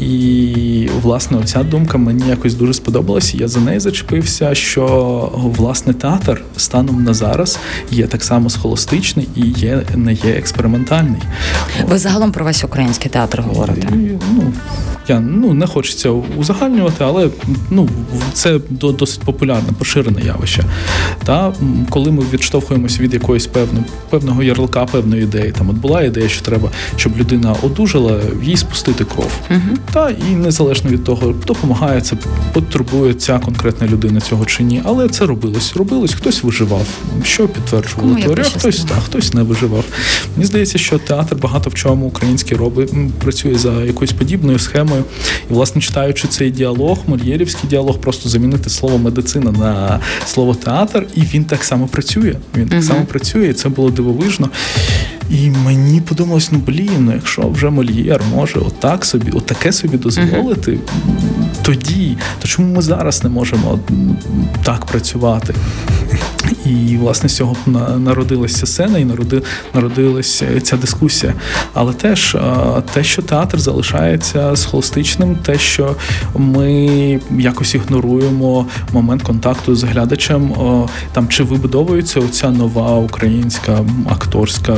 І 0.00 0.88
власне 1.02 1.38
оця 1.38 1.62
думка 1.62 1.98
мені 1.98 2.28
якось 2.28 2.54
дуже 2.54 2.74
сподобалась. 2.74 3.34
Я 3.34 3.48
за 3.48 3.60
неї 3.60 3.80
зачепився, 3.80 4.54
що 4.54 4.84
власне 5.34 5.92
театр 5.92 6.42
станом 6.56 7.04
на 7.04 7.14
зараз 7.14 7.58
є 7.90 8.06
так 8.06 8.24
само 8.24 8.50
схоластичний 8.50 9.28
і 9.36 9.40
є 9.46 9.82
не 9.94 10.12
є 10.12 10.30
експериментальний. 10.30 11.20
Ви 11.88 11.98
загалом 11.98 12.32
про 12.32 12.44
весь 12.44 12.64
український 12.64 13.10
театр 13.10 13.40
говорите? 13.40 13.88
І, 13.92 14.18
ну 14.36 14.52
я 15.08 15.20
ну 15.20 15.54
не 15.54 15.66
хочеться 15.66 16.10
узагальнювати, 16.10 17.04
але 17.04 17.28
ну 17.70 17.88
це 18.32 18.60
досить 18.70 19.20
популярне, 19.20 19.68
поширене 19.78 20.20
явище. 20.20 20.64
Та 21.24 21.52
коли 21.90 22.10
ми 22.10 22.22
відштовхуємося 22.32 23.02
від 23.02 23.14
якоїсь 23.14 23.46
певної 23.46 23.84
певного 24.10 24.42
ярлика, 24.42 24.84
певної 24.84 25.22
ідеї, 25.22 25.52
там 25.52 25.70
от 25.70 25.76
була 25.76 26.02
ідея, 26.02 26.28
що 26.28 26.42
треба, 26.42 26.70
щоб 26.96 27.18
людина 27.18 27.54
одужала, 27.62 28.20
їй 28.42 28.56
спустити 28.56 29.04
кров. 29.04 29.32
Угу. 29.50 29.76
Та 29.92 30.10
і 30.10 30.34
незалежно 30.34 30.90
від 30.90 31.04
того, 31.04 31.34
допомагає 31.46 32.00
це, 32.00 32.16
потребує 32.52 33.14
ця 33.14 33.38
конкретна 33.38 33.86
людина 33.86 34.20
цього 34.20 34.44
чи 34.44 34.62
ні. 34.62 34.82
Але 34.84 35.08
це 35.08 35.26
робилось. 35.26 35.76
Робилось, 35.76 36.14
хтось 36.14 36.42
виживав, 36.44 36.86
що 37.24 37.48
підтверджувало 37.48 38.14
теорія, 38.14 38.44
хтось 38.44 38.84
так, 38.84 38.98
хтось 39.04 39.34
не 39.34 39.42
виживав. 39.42 39.84
Мені 40.36 40.46
здається, 40.46 40.78
що 40.78 40.98
театр 40.98 41.36
багато 41.36 41.70
в 41.70 41.74
чому 41.74 42.06
український 42.06 42.56
робить, 42.56 42.92
працює 43.18 43.54
за 43.54 43.82
якоюсь 43.82 44.12
подібною 44.12 44.58
схемою. 44.58 45.04
І, 45.50 45.52
власне, 45.52 45.80
читаючи 45.80 46.28
цей 46.28 46.50
діалог, 46.50 46.98
мольєрівський 47.06 47.70
діалог, 47.70 47.98
просто 47.98 48.28
замінити 48.28 48.70
слово 48.70 48.98
медицина 48.98 49.52
на 49.52 50.00
слово 50.26 50.54
театр, 50.54 51.06
і 51.14 51.20
він 51.20 51.44
так 51.44 51.64
само 51.64 51.86
працює. 51.86 52.34
Він 52.56 52.68
так 52.68 52.84
само 52.84 53.04
працює, 53.04 53.48
і 53.48 53.52
це 53.52 53.68
було 53.68 53.90
дивовижно. 53.90 54.50
І 55.30 55.50
мені 55.50 56.00
подумалось, 56.00 56.52
ну 56.52 56.58
блін, 56.58 57.04
ну 57.04 57.12
якщо 57.12 57.48
вже 57.48 57.70
Мольєр 57.70 58.20
може 58.34 58.58
отак 58.58 59.04
собі, 59.04 59.30
отаке 59.30 59.72
собі 59.72 59.96
дозволити, 59.96 60.72
uh-huh. 60.72 61.62
тоді, 61.62 62.16
то 62.38 62.48
чому 62.48 62.74
ми 62.74 62.82
зараз 62.82 63.24
не 63.24 63.30
можемо 63.30 63.78
так 64.64 64.84
працювати? 64.84 65.54
І 66.64 66.96
власне 66.96 67.28
з 67.28 67.36
цього 67.36 67.56
народилася 67.98 68.66
сцена 68.66 68.98
і 68.98 69.04
народи, 69.04 69.42
народилася 69.74 70.60
ця 70.60 70.76
дискусія. 70.76 71.34
Але 71.74 71.92
теж 71.92 72.36
те, 72.94 73.04
що 73.04 73.22
театр 73.22 73.58
залишається 73.58 74.56
схоластичним, 74.56 75.36
те, 75.36 75.58
що 75.58 75.96
ми 76.36 77.20
якось 77.38 77.74
ігноруємо 77.74 78.66
момент 78.92 79.22
контакту 79.22 79.76
з 79.76 79.84
глядачем, 79.84 80.54
там 81.12 81.28
чи 81.28 81.42
вибудовується 81.42 82.20
оця 82.20 82.50
нова 82.50 82.96
українська 82.96 83.84
акторська 84.10 84.76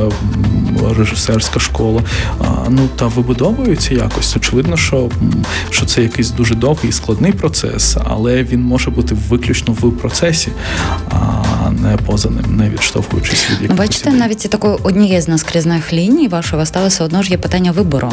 режисерська 0.97 1.59
школа. 1.59 2.01
Ну 2.69 2.81
та 2.95 3.07
вибудовується 3.07 3.93
якось. 3.93 4.37
Очевидно, 4.37 4.77
що 4.77 5.09
що 5.69 5.85
це 5.85 6.01
якийсь 6.01 6.31
дуже 6.31 6.55
довгий 6.55 6.89
і 6.89 6.93
складний 6.93 7.31
процес, 7.31 7.97
але 8.03 8.43
він 8.43 8.61
може 8.61 8.91
бути 8.91 9.15
виключно 9.29 9.73
в 9.73 9.91
процесі. 9.91 10.51
Не 11.81 11.97
поза 11.97 12.29
ним, 12.29 12.57
не 12.57 12.69
відштовхуючись 12.69 13.49
від 13.49 13.61
якихось 13.61 13.77
Бачите, 13.77 14.11
навіть 14.11 14.45
і 14.45 14.47
такої 14.47 14.77
однієї 14.83 15.21
з 15.21 15.27
наскрізних 15.27 15.93
ліній 15.93 16.27
вашої 16.27 16.59
вистави 16.59 16.87
все 16.87 17.03
одно 17.03 17.23
ж 17.23 17.31
є 17.31 17.37
питання 17.37 17.71
вибору. 17.71 18.11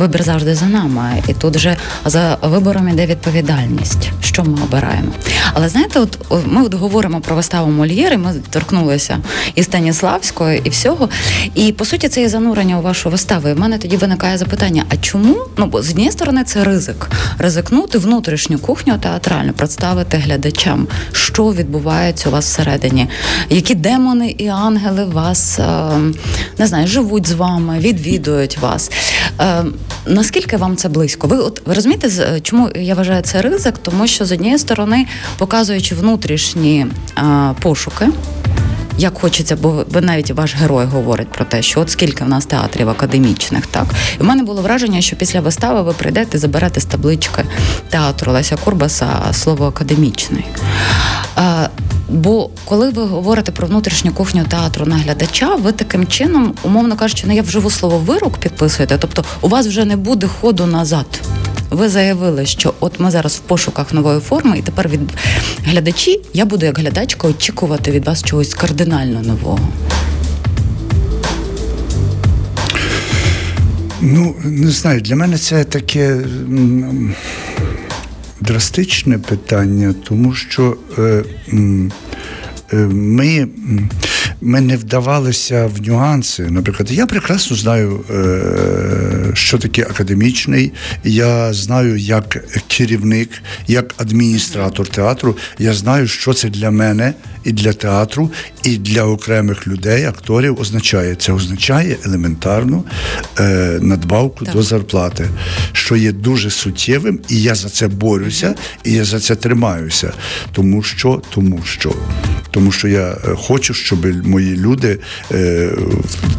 Вибір 0.00 0.22
завжди 0.22 0.54
за 0.54 0.66
нами, 0.66 1.22
і 1.28 1.34
тут 1.34 1.58
же 1.58 1.76
за 2.04 2.38
вибором 2.42 2.88
іде 2.88 3.06
відповідальність, 3.06 4.10
що 4.20 4.44
ми 4.44 4.62
обираємо. 4.62 5.12
Але 5.54 5.68
знаєте, 5.68 6.00
от 6.00 6.18
ми 6.46 6.62
от 6.64 6.74
говоримо 6.74 7.20
про 7.20 7.36
виставу 7.36 7.70
Мольєри, 7.70 8.16
ми 8.16 8.34
торкнулися 8.50 9.18
і 9.54 9.62
Станіславської, 9.62 10.60
і 10.64 10.70
всього. 10.70 11.08
І 11.54 11.72
по 11.72 11.84
суті, 11.84 12.08
це 12.08 12.20
є 12.20 12.28
занурення 12.28 12.78
у 12.78 12.82
вашу 12.82 13.10
виставу. 13.10 13.48
І 13.48 13.52
в 13.52 13.58
мене 13.58 13.78
тоді 13.78 13.96
виникає 13.96 14.38
запитання: 14.38 14.84
а 14.88 14.96
чому? 14.96 15.36
Ну 15.56 15.66
бо 15.66 15.82
з 15.82 15.90
однієї 15.90 16.12
сторони 16.12 16.44
це 16.44 16.64
ризик, 16.64 17.10
ризикнути 17.38 17.98
внутрішню 17.98 18.58
кухню 18.58 18.98
театральну, 18.98 19.52
представити 19.52 20.16
глядачам, 20.16 20.86
що 21.12 21.44
відбувається 21.52 22.28
у 22.28 22.32
вас 22.32 22.44
всередині, 22.44 23.08
які 23.50 23.74
демони 23.74 24.30
і 24.38 24.48
ангели 24.48 25.04
вас 25.04 25.58
ем, 25.58 26.14
не 26.58 26.66
знаю, 26.66 26.86
живуть 26.86 27.26
з 27.26 27.32
вами, 27.32 27.78
відвідують 27.78 28.58
вас. 28.58 28.90
Наскільки 30.06 30.56
вам 30.56 30.76
це 30.76 30.88
близько? 30.88 31.26
Ви 31.26 31.36
от 31.36 31.62
ви 31.66 31.74
розумієте, 31.74 32.40
чому 32.40 32.70
я 32.76 32.94
вважаю 32.94 33.22
це 33.22 33.42
ризик? 33.42 33.78
Тому 33.78 34.06
що 34.06 34.24
з 34.24 34.32
однієї 34.32 34.58
сторони, 34.58 35.06
показуючи 35.38 35.94
внутрішні 35.94 36.86
а, 37.14 37.52
пошуки. 37.60 38.08
Як 38.98 39.18
хочеться, 39.18 39.56
бо 39.56 39.84
ви 39.88 40.00
навіть 40.00 40.30
ваш 40.30 40.54
герой 40.54 40.86
говорить 40.86 41.28
про 41.28 41.44
те, 41.44 41.62
що 41.62 41.80
от 41.80 41.90
скільки 41.90 42.24
в 42.24 42.28
нас 42.28 42.46
театрів 42.46 42.88
академічних, 42.88 43.66
так 43.66 43.86
і 44.20 44.22
в 44.22 44.26
мене 44.26 44.42
було 44.42 44.62
враження, 44.62 45.00
що 45.00 45.16
після 45.16 45.40
вистави 45.40 45.82
ви 45.82 45.92
прийдете 45.92 46.38
заберете 46.38 46.80
з 46.80 46.84
таблички 46.84 47.44
театру 47.88 48.32
Леся 48.32 48.56
Курбаса 48.56 49.08
слово 49.32 49.66
академічний. 49.66 50.44
Бо 52.12 52.50
коли 52.64 52.90
ви 52.90 53.02
говорите 53.04 53.52
про 53.52 53.66
внутрішню 53.66 54.12
кухню 54.12 54.44
театру 54.44 54.86
на 54.86 54.96
глядача, 54.96 55.54
ви 55.54 55.72
таким 55.72 56.06
чином, 56.06 56.54
умовно 56.62 56.96
кажучи, 56.96 57.26
не 57.26 57.34
я 57.34 57.42
вживу 57.42 57.70
слово 57.70 57.98
вирок 57.98 58.38
підписуєте, 58.38 58.98
тобто 58.98 59.24
у 59.40 59.48
вас 59.48 59.66
вже 59.66 59.84
не 59.84 59.96
буде 59.96 60.26
ходу 60.26 60.66
назад. 60.66 61.06
Ви 61.70 61.88
заявили, 61.88 62.46
що 62.46 62.74
от 62.80 63.00
ми 63.00 63.10
зараз 63.10 63.36
в 63.36 63.38
пошуках 63.38 63.92
нової 63.92 64.20
форми, 64.20 64.58
і 64.58 64.62
тепер 64.62 64.88
від 64.88 65.00
глядачі 65.64 66.20
я 66.34 66.44
буду 66.44 66.66
як 66.66 66.78
глядачка 66.78 67.28
очікувати 67.28 67.90
від 67.90 68.06
вас 68.06 68.22
чогось 68.22 68.54
кардинально 68.54 69.22
нового. 69.22 69.68
Ну, 74.00 74.34
не 74.44 74.70
знаю, 74.70 75.00
для 75.00 75.16
мене 75.16 75.38
це 75.38 75.64
таке 75.64 76.16
драстичне 78.40 79.18
питання, 79.18 79.94
тому 80.04 80.34
що 80.34 80.76
е, 80.98 81.24
е, 82.72 82.76
ми 82.92 83.48
ми 84.40 84.60
не 84.60 84.76
вдавалися 84.76 85.66
в 85.66 85.88
нюанси. 85.88 86.42
Наприклад, 86.50 86.92
я 86.92 87.06
прекрасно 87.06 87.56
знаю, 87.56 88.00
е, 88.10 89.30
що 89.34 89.58
таке 89.58 89.82
академічний. 89.82 90.72
Я 91.04 91.52
знаю, 91.52 91.96
як 91.96 92.44
керівник, 92.68 93.30
як 93.66 93.94
адміністратор 93.96 94.88
театру. 94.88 95.36
Я 95.58 95.74
знаю, 95.74 96.08
що 96.08 96.32
це 96.34 96.48
для 96.48 96.70
мене 96.70 97.14
і 97.44 97.52
для 97.52 97.72
театру, 97.72 98.30
і 98.62 98.76
для 98.76 99.04
окремих 99.04 99.66
людей, 99.66 100.04
акторів 100.04 100.60
означає. 100.60 101.14
Це 101.14 101.32
означає 101.32 101.96
елементарну 102.04 102.84
е, 103.38 103.78
надбавку 103.82 104.44
так. 104.44 104.54
до 104.54 104.62
зарплати, 104.62 105.28
що 105.72 105.96
є 105.96 106.12
дуже 106.12 106.50
суттєвим, 106.50 107.20
і 107.28 107.42
я 107.42 107.54
за 107.54 107.68
це 107.68 107.88
борюся, 107.88 108.54
і 108.84 108.92
я 108.92 109.04
за 109.04 109.20
це 109.20 109.36
тримаюся. 109.36 110.12
Тому 110.52 110.82
що, 110.82 111.22
тому 111.30 111.60
що, 111.64 111.92
тому 112.50 112.72
що 112.72 112.88
я 112.88 113.08
е, 113.08 113.16
хочу, 113.36 113.74
щоб 113.74 114.26
мої 114.26 114.56
люди 114.56 114.98
е, 115.32 115.70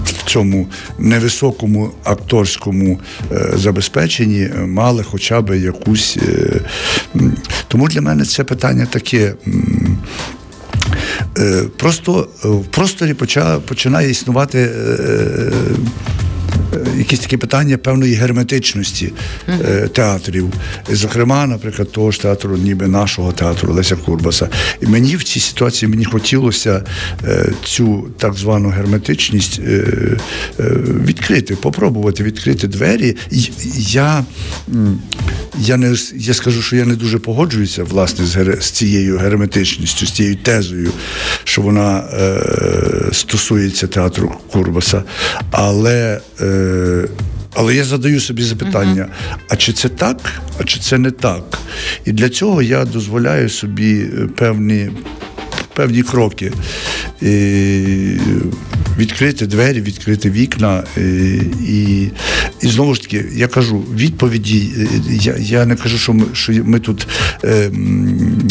в 0.05 0.23
цьому 0.25 0.67
невисокому 0.99 1.91
акторському 2.03 2.99
е, 3.31 3.51
забезпеченні 3.55 4.49
мали 4.67 5.03
хоча 5.03 5.41
б 5.41 5.59
якусь. 5.59 6.17
Е, 6.17 6.61
тому 7.67 7.87
для 7.87 8.01
мене 8.01 8.25
це 8.25 8.43
питання 8.43 8.85
таке. 8.85 9.33
Е, 11.37 11.63
просто 11.77 12.27
в 12.43 12.65
просторі 12.65 13.13
починає 13.65 14.09
існувати. 14.09 14.69
Якісь 16.97 17.19
такі 17.19 17.37
питання 17.37 17.77
певної 17.77 18.13
герметичності 18.13 19.13
uh-huh. 19.47 19.89
театрів. 19.89 20.53
Зокрема, 20.89 21.47
наприклад, 21.47 21.91
того 21.91 22.11
ж 22.11 22.21
театру, 22.21 22.57
ніби 22.57 22.87
нашого 22.87 23.31
театру 23.31 23.73
Леся 23.73 23.95
Курбаса. 23.95 24.49
І 24.81 24.85
мені 24.85 25.15
в 25.15 25.23
цій 25.23 25.39
ситуації 25.39 25.89
мені 25.89 26.05
хотілося 26.05 26.83
е, 27.23 27.53
цю 27.63 28.07
так 28.17 28.33
звану 28.33 28.69
герметичність 28.69 29.59
е, 29.59 29.83
відкрити, 31.05 31.55
попробувати 31.55 32.23
відкрити 32.23 32.67
двері. 32.67 33.17
Я 33.77 34.25
я 35.59 35.77
не 35.77 35.95
я 36.15 36.33
скажу, 36.33 36.61
що 36.61 36.75
я 36.75 36.85
не 36.85 36.95
дуже 36.95 37.19
погоджуюся 37.19 37.83
власне 37.83 38.25
з 38.25 38.61
з 38.61 38.71
цією 38.71 39.17
герметичністю, 39.17 40.05
з 40.05 40.11
цією 40.11 40.35
тезою, 40.35 40.91
що 41.43 41.61
вона 41.61 41.99
е, 41.99 43.13
стосується 43.13 43.87
театру 43.87 44.35
Курбаса. 44.51 45.03
Але 45.51 46.21
е, 46.41 46.60
але 47.53 47.75
я 47.75 47.83
задаю 47.83 48.19
собі 48.19 48.43
запитання: 48.43 49.07
а 49.49 49.55
чи 49.55 49.73
це 49.73 49.89
так, 49.89 50.17
а 50.59 50.63
чи 50.63 50.79
це 50.79 50.97
не 50.97 51.11
так? 51.11 51.59
І 52.05 52.11
для 52.11 52.29
цього 52.29 52.61
я 52.61 52.85
дозволяю 52.85 53.49
собі 53.49 54.05
певні 54.35 54.89
певні 55.73 56.03
кроки. 56.03 56.51
І 57.21 58.17
Відкрити 59.01 59.47
двері, 59.47 59.81
відкрити 59.81 60.31
вікна. 60.31 60.83
І 60.97 61.01
і, 61.67 62.11
і 62.61 62.67
знову 62.67 62.95
ж 62.95 63.01
таки, 63.01 63.25
я 63.33 63.47
кажу, 63.47 63.83
відповіді. 63.95 64.69
Я 65.09 65.35
я 65.39 65.65
не 65.65 65.75
кажу, 65.75 65.97
що 65.97 66.13
ми 66.13 66.25
що 66.33 66.53
ми 66.53 66.79
тут 66.79 67.07
е, 67.43 67.69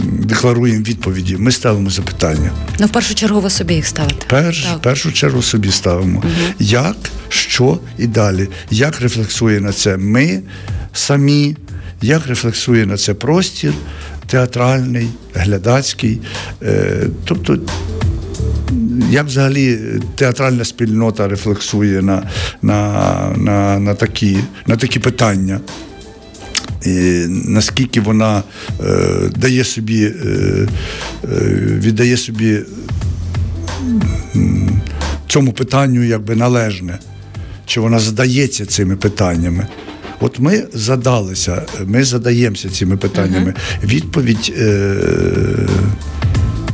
декларуємо 0.03 0.83
відповіді. 0.83 1.37
Ми 1.37 1.53
ставимо 1.53 1.91
запитання. 1.91 2.51
Ну, 2.79 2.87
в 2.87 2.91
першу 2.91 3.15
чергу 3.15 3.41
ви 3.41 3.51
собі 3.51 3.75
їх 3.75 3.87
ставите. 3.87 4.27
Перш, 4.29 4.67
В 4.67 4.81
першу 4.83 5.13
чергу 5.13 5.43
собі 5.43 5.71
ставимо. 5.71 6.23
Угу. 6.25 6.55
Як, 6.59 6.97
що 7.29 7.79
і 7.99 8.07
далі. 8.07 8.49
Як 8.71 9.01
рефлексує 9.01 9.61
на 9.61 9.73
це 9.73 9.97
ми 9.97 10.43
самі, 10.93 11.57
як 12.03 12.27
рефлексує 12.27 12.87
на 12.87 12.97
це 12.97 13.15
простір 13.15 13.73
театральний, 14.27 15.09
глядацький. 15.35 16.21
Е, 16.63 17.07
тобто, 17.25 17.59
як 19.11 19.27
взагалі 19.27 19.79
театральна 20.15 20.65
спільнота 20.65 21.29
рефлексує 21.29 22.03
на 22.03 22.23
на, 22.63 23.35
на, 23.37 23.79
на, 23.79 23.95
такі, 23.95 24.39
на 24.67 24.77
такі 24.77 24.99
питання? 24.99 25.61
І 26.87 27.25
Наскільки 27.29 28.01
вона 28.01 28.43
е, 28.81 29.31
дає 29.37 29.65
собі, 29.65 30.05
е, 30.05 30.13
е, 31.25 31.29
віддає 31.79 32.17
собі 32.17 32.61
цьому 35.29 35.53
питанню 35.53 36.05
якби 36.05 36.37
належне, 36.37 36.99
чи 37.67 37.81
вона 37.81 37.99
задається 37.99 38.67
цими 38.67 38.97
питаннями? 38.97 39.67
От 40.21 40.39
ми 40.39 40.65
задалися, 40.75 41.63
ми 41.87 42.05
задаємося 42.05 42.69
цими 42.69 42.97
питаннями. 42.97 43.55
Відповідь, 43.85 44.55
е, 44.59 44.97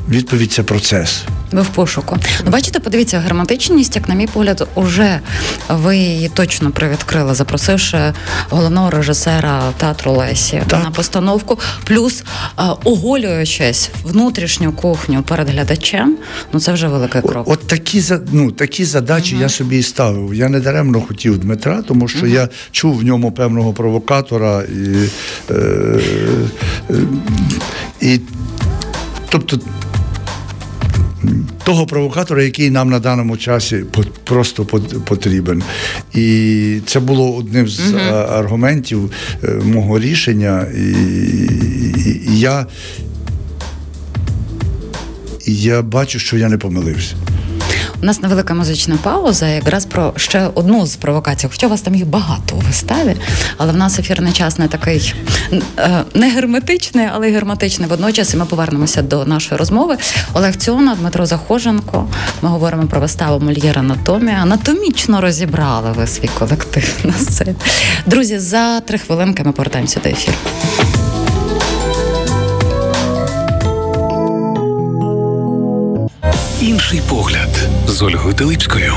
відповідь 0.09 0.53
це 0.53 0.63
процес. 0.63 1.23
Ви 1.53 1.63
в 1.63 1.67
пошуку. 1.67 2.19
Ну, 2.45 2.51
бачите, 2.51 2.81
подивіться, 2.81 3.21
граматичність, 3.21 3.97
як 3.97 4.09
на 4.09 4.15
мій 4.15 4.27
погляд, 4.27 4.69
уже 4.75 5.21
ви 5.69 5.97
її 5.97 6.29
точно 6.29 6.71
привідкрили, 6.71 7.35
запросивши 7.35 8.13
головного 8.51 8.91
режисера 8.91 9.63
театру 9.77 10.13
Лесі 10.13 10.63
так. 10.67 10.85
на 10.85 10.91
постановку, 10.91 11.59
плюс 11.85 12.25
а, 12.57 12.73
оголюючись 12.73 13.91
внутрішню 14.05 14.73
кухню 14.73 15.23
перед 15.23 15.51
глядачем. 15.51 16.17
Ну 16.53 16.61
це 16.61 16.73
вже 16.73 16.89
великий 16.89 17.23
крок. 17.23 17.49
От, 17.49 17.53
от 17.63 17.67
такі 17.67 18.03
ну, 18.33 18.53
такі 18.53 18.85
задачі 18.85 19.37
uh-huh. 19.37 19.41
я 19.41 19.49
собі 19.49 19.79
і 19.79 19.83
ставив. 19.83 20.35
Я 20.35 20.49
не 20.49 20.61
даремно 20.61 21.01
хотів 21.01 21.39
Дмитра, 21.39 21.83
тому 21.83 22.09
що 22.09 22.27
uh-huh. 22.27 22.35
я 22.35 22.49
чув 22.71 22.97
в 22.97 23.03
ньому 23.03 23.33
певного 23.33 23.73
провокатора 23.73 24.63
і. 24.63 25.09
Е, 25.51 26.01
е, 26.91 26.97
і 28.01 28.21
Тобто 29.29 29.59
того 31.65 31.87
провокатора, 31.87 32.43
який 32.43 32.71
нам 32.71 32.91
на 32.91 32.99
даному 32.99 33.37
часі 33.37 33.85
просто 34.25 34.65
потрібен. 35.05 35.63
І 36.15 36.79
це 36.87 37.01
було 37.01 37.37
одним 37.37 37.69
з 37.69 37.81
угу. 37.91 37.99
аргументів 38.15 39.11
е, 39.45 39.49
мого 39.65 39.99
рішення. 39.99 40.67
І, 40.77 40.91
і, 42.07 42.23
і 42.29 42.41
я, 42.41 42.67
і 45.47 45.57
я 45.57 45.83
бачу, 45.83 46.19
що 46.19 46.37
я 46.37 46.49
не 46.49 46.59
помилився. 46.59 47.17
У 48.03 48.07
нас 48.07 48.23
невелика 48.23 48.55
музична 48.55 48.97
пауза, 49.03 49.49
якраз 49.49 49.85
про 49.85 50.13
ще 50.17 50.51
одну 50.55 50.87
з 50.87 50.97
провокацій. 50.97 51.49
Хоча 51.51 51.67
у 51.67 51.71
вас 51.71 51.81
там 51.81 51.95
їх 51.95 52.07
багато 52.07 52.57
у 52.57 52.59
виставі, 52.59 53.17
але 53.57 53.73
в 53.73 53.77
нас 53.77 53.99
ефірний 53.99 54.33
час 54.33 54.59
не 54.59 54.69
такий 54.69 55.15
е, 55.79 56.05
не 56.15 56.31
герметичний, 56.31 57.09
але 57.15 57.31
й 57.31 57.33
герметичний 57.33 57.89
водночас. 57.89 58.35
І 58.35 58.37
ми 58.37 58.45
повернемося 58.45 59.03
до 59.03 59.25
нашої 59.25 59.59
розмови. 59.59 59.97
Олег 60.35 60.57
Цьона, 60.57 60.95
Дмитро 60.95 61.27
Захоженко. 61.27 62.09
Ми 62.43 62.49
говоримо 62.49 62.87
про 62.87 63.01
виставу 63.01 63.45
Мольєр 63.45 63.79
Анатомія. 63.79 64.37
Анатомічно 64.37 65.21
розібрали 65.21 65.93
ви 65.93 66.07
свій 66.07 66.31
колектив 66.39 66.95
на 67.05 67.13
сцені. 67.13 67.55
Друзі, 68.07 68.39
за 68.39 68.81
три 68.81 68.99
хвилинки 68.99 69.45
ми 69.45 69.53
повертаємося 69.53 70.01
до 70.05 70.09
ефіру. 70.09 70.37
Інший 76.67 77.03
погляд 77.09 77.49
з 77.87 78.03
Ольгою 78.03 78.35
Теличкою. 78.35 78.95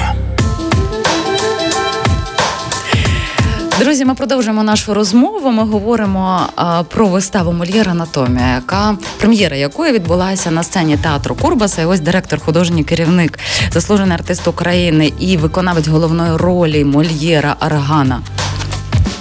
Друзі, 3.79 4.05
ми 4.05 4.15
продовжуємо 4.15 4.63
нашу 4.63 4.93
розмову. 4.93 5.51
Ми 5.51 5.63
говоримо 5.63 6.41
а, 6.55 6.83
про 6.83 7.07
виставу 7.07 7.51
Мольєр 7.51 7.89
Анатомія, 7.89 8.55
яка 8.55 8.97
прем'єра 9.19 9.55
якої 9.55 9.93
відбулася 9.93 10.51
на 10.51 10.63
сцені 10.63 10.97
театру 10.97 11.35
Курбаса. 11.35 11.81
І 11.81 11.85
ось 11.85 11.99
директор, 11.99 12.39
художній 12.39 12.83
керівник, 12.83 13.39
заслужений 13.71 14.13
артист 14.13 14.47
України 14.47 15.13
і 15.19 15.37
виконавець 15.37 15.87
головної 15.87 16.37
ролі 16.37 16.83
Мольєра 16.83 17.55
Аргана. 17.59 18.21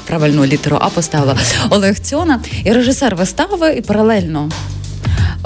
Правильну 0.06 0.46
літеру 0.46 0.78
А 0.80 0.88
поставила 0.88 1.36
Олег 1.70 1.98
Цьона 1.98 2.40
і 2.64 2.72
режисер 2.72 3.16
вистави, 3.16 3.72
і 3.72 3.80
паралельно 3.80 4.50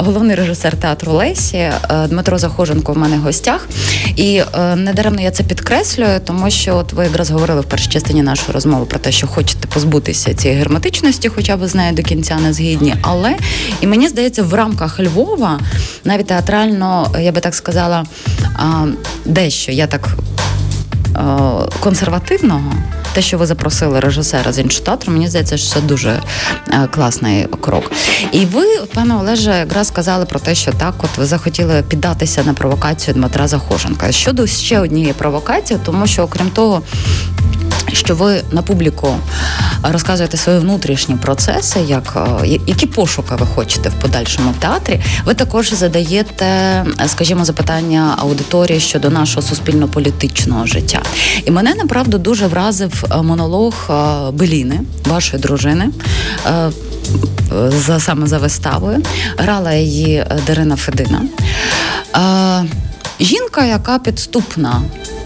головний 0.02 0.36
режисер 0.36 0.76
театру 0.76 1.12
Лесі 1.12 1.56
е, 1.56 1.72
Дмитро 2.08 2.38
Захоженко 2.38 2.92
в 2.92 2.98
мене 2.98 3.16
в 3.16 3.20
гостях. 3.20 3.68
І 4.16 4.42
е, 4.58 4.76
недаремно 4.76 5.20
я 5.20 5.30
це 5.30 5.42
підкреслюю, 5.42 6.20
тому 6.24 6.50
що 6.50 6.76
от 6.76 6.92
ви 6.92 7.04
якраз 7.04 7.30
говорили 7.30 7.60
в 7.60 7.64
першій 7.64 7.88
частині 7.88 8.22
нашої 8.22 8.52
розмови 8.52 8.86
про 8.86 8.98
те, 8.98 9.12
що 9.12 9.26
хочете 9.26 9.68
позбутися 9.68 10.34
цієї 10.34 10.58
герметичності, 10.58 11.28
хоча 11.28 11.56
ви 11.56 11.68
з 11.68 11.74
нею 11.74 11.92
до 11.92 12.02
кінця 12.02 12.36
не 12.36 12.52
згідні. 12.52 12.94
Але 13.02 13.36
і 13.80 13.86
мені 13.86 14.08
здається, 14.08 14.42
в 14.42 14.54
рамках 14.54 15.00
Львова 15.00 15.60
навіть 16.04 16.26
театрально, 16.26 17.14
я 17.20 17.32
би 17.32 17.40
так 17.40 17.54
сказала, 17.54 18.04
дещо 19.24 19.72
я 19.72 19.86
так 19.86 20.08
консервативного 21.80 22.72
те, 23.12 23.22
що 23.22 23.38
ви 23.38 23.46
запросили 23.46 24.00
режисера 24.00 24.52
з 24.52 24.58
іншого 24.58 24.84
театру, 24.86 25.12
мені 25.12 25.28
здається, 25.28 25.56
що 25.56 25.74
це 25.74 25.80
дуже 25.80 26.22
е, 26.68 26.88
класний 26.90 27.46
крок. 27.60 27.92
І 28.32 28.46
ви, 28.46 28.64
пане 28.94 29.14
Олеже, 29.16 29.50
якраз 29.50 29.88
сказали 29.88 30.24
про 30.24 30.40
те, 30.40 30.54
що 30.54 30.72
так, 30.72 30.94
от 31.02 31.18
ви 31.18 31.26
захотіли 31.26 31.84
піддатися 31.88 32.44
на 32.44 32.54
провокацію 32.54 33.14
Дмитра 33.14 33.48
Захоженка. 33.48 34.12
Щодо 34.12 34.46
ще 34.46 34.80
однієї 34.80 35.12
провокації, 35.12 35.80
тому 35.84 36.06
що, 36.06 36.22
окрім 36.22 36.50
того, 36.50 36.82
що 37.92 38.14
ви 38.14 38.42
на 38.52 38.62
публіку 38.62 39.16
розказуєте 39.82 40.36
свої 40.36 40.58
внутрішні 40.58 41.16
процеси, 41.16 41.80
як 41.80 42.16
е, 42.42 42.58
які 42.66 42.86
пошуки 42.86 43.34
ви 43.38 43.46
хочете 43.46 43.88
в 43.88 43.92
подальшому 43.92 44.54
театрі. 44.58 45.00
Ви 45.24 45.34
також 45.34 45.72
задаєте, 45.72 46.46
скажімо, 47.06 47.44
запитання 47.44 48.14
аудиторії 48.18 48.80
щодо 48.80 49.10
нашого 49.10 49.42
суспільно-політичного 49.42 50.66
життя. 50.66 51.02
І 51.44 51.50
мене 51.50 51.74
направду 51.74 52.18
дуже 52.18 52.46
вразив 52.46 53.04
е, 53.10 53.22
монолог 53.22 53.74
е, 53.90 53.92
Беліни, 54.30 54.80
вашої 55.04 55.42
дружини. 55.42 55.88
За 57.68 58.00
саме 58.00 58.26
за 58.26 58.38
виставою 58.38 59.02
грала 59.38 59.72
її 59.72 60.26
Дарина 60.46 60.76
Федина. 60.76 61.22
Жінка, 63.20 63.64
яка 63.64 63.98
підступна 63.98 64.82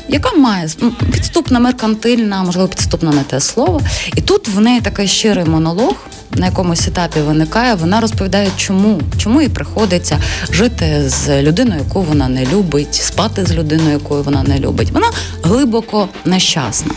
яка 0.08 0.32
має 0.32 0.68
ну, 0.80 0.92
підступна 1.12 1.60
меркантильна, 1.60 2.42
можливо, 2.42 2.68
підступна 2.68 3.10
не 3.10 3.22
те 3.22 3.40
слово. 3.40 3.80
І 4.16 4.20
тут 4.20 4.48
в 4.48 4.60
неї 4.60 4.80
такий 4.80 5.08
щирий 5.08 5.44
монолог. 5.44 5.94
На 6.34 6.46
якомусь 6.46 6.88
етапі 6.88 7.20
виникає, 7.20 7.74
вона 7.74 8.00
розповідає, 8.00 8.50
чому 8.56 9.00
чому 9.18 9.42
їй 9.42 9.48
приходиться 9.48 10.18
жити 10.52 11.08
з 11.08 11.42
людиною, 11.42 11.80
яку 11.88 12.02
вона 12.02 12.28
не 12.28 12.46
любить, 12.46 12.94
спати 12.94 13.46
з 13.46 13.54
людиною, 13.54 13.90
якою 13.90 14.22
вона 14.22 14.42
не 14.42 14.58
любить. 14.58 14.90
Вона 14.90 15.06
глибоко 15.42 16.08
нещасна. 16.24 16.92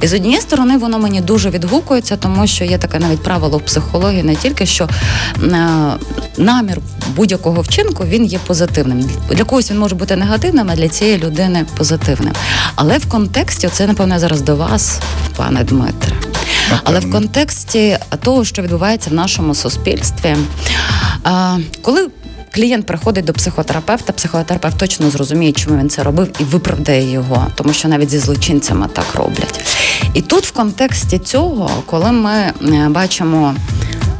І 0.00 0.06
з 0.06 0.14
однієї 0.14 0.40
сторони, 0.40 0.76
воно 0.76 0.98
мені 0.98 1.20
дуже 1.20 1.50
відгукується, 1.50 2.16
тому 2.16 2.46
що 2.46 2.64
є 2.64 2.78
таке 2.78 2.98
навіть 2.98 3.22
правило 3.22 3.58
в 3.58 3.62
психології, 3.62 4.22
не 4.22 4.36
тільки 4.36 4.66
що 4.66 4.88
е, 5.42 5.68
намір 6.36 6.78
будь-якого 7.16 7.62
вчинку 7.62 8.04
він 8.04 8.24
є 8.24 8.38
позитивним. 8.46 9.10
Для 9.30 9.44
когось 9.44 9.70
він 9.70 9.78
може 9.78 9.94
бути 9.94 10.16
негативним, 10.16 10.70
а 10.70 10.76
для 10.76 10.88
цієї 10.88 11.18
людини 11.18 11.66
позитивним. 11.76 12.32
Але 12.74 12.98
в 12.98 13.06
контексті, 13.06 13.68
це 13.68 13.86
напевно 13.86 14.18
зараз 14.18 14.40
до 14.40 14.56
вас, 14.56 15.00
пане 15.36 15.64
Дмитре. 15.64 16.31
Але 16.84 17.00
в 17.00 17.10
контексті 17.10 17.98
того, 18.22 18.44
що 18.44 18.62
відбувається 18.62 19.10
в 19.10 19.14
нашому 19.14 19.54
суспільстві, 19.54 20.36
коли 21.82 22.08
клієнт 22.54 22.86
приходить 22.86 23.24
до 23.24 23.32
психотерапевта, 23.32 24.12
психотерапевт 24.12 24.78
точно 24.78 25.10
зрозуміє, 25.10 25.52
чому 25.52 25.78
він 25.78 25.88
це 25.88 26.02
робив, 26.02 26.28
і 26.38 26.44
виправдає 26.44 27.10
його, 27.10 27.46
тому 27.54 27.72
що 27.72 27.88
навіть 27.88 28.10
зі 28.10 28.18
злочинцями 28.18 28.88
так 28.92 29.14
роблять. 29.14 29.60
І 30.14 30.20
тут, 30.20 30.46
в 30.46 30.52
контексті 30.52 31.18
цього, 31.18 31.70
коли 31.86 32.12
ми 32.12 32.32
е, 32.32 32.52
бачимо 32.88 33.54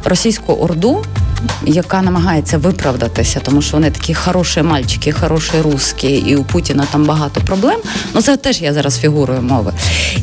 російську 0.03 0.53
орду 0.53 1.03
яка 1.65 2.01
намагається 2.01 2.57
виправдатися, 2.57 3.39
тому 3.39 3.61
що 3.61 3.77
вони 3.77 3.91
такі 3.91 4.13
хороші 4.13 4.61
мальчики, 4.61 5.11
хороші 5.11 5.51
русські, 5.63 6.07
і 6.07 6.35
у 6.35 6.43
Путіна 6.43 6.87
там 6.91 7.05
багато 7.05 7.41
проблем. 7.41 7.79
Ну 8.13 8.21
це 8.21 8.37
теж 8.37 8.61
я 8.61 8.73
зараз 8.73 8.99
фігурою 8.99 9.41
мови. 9.41 9.73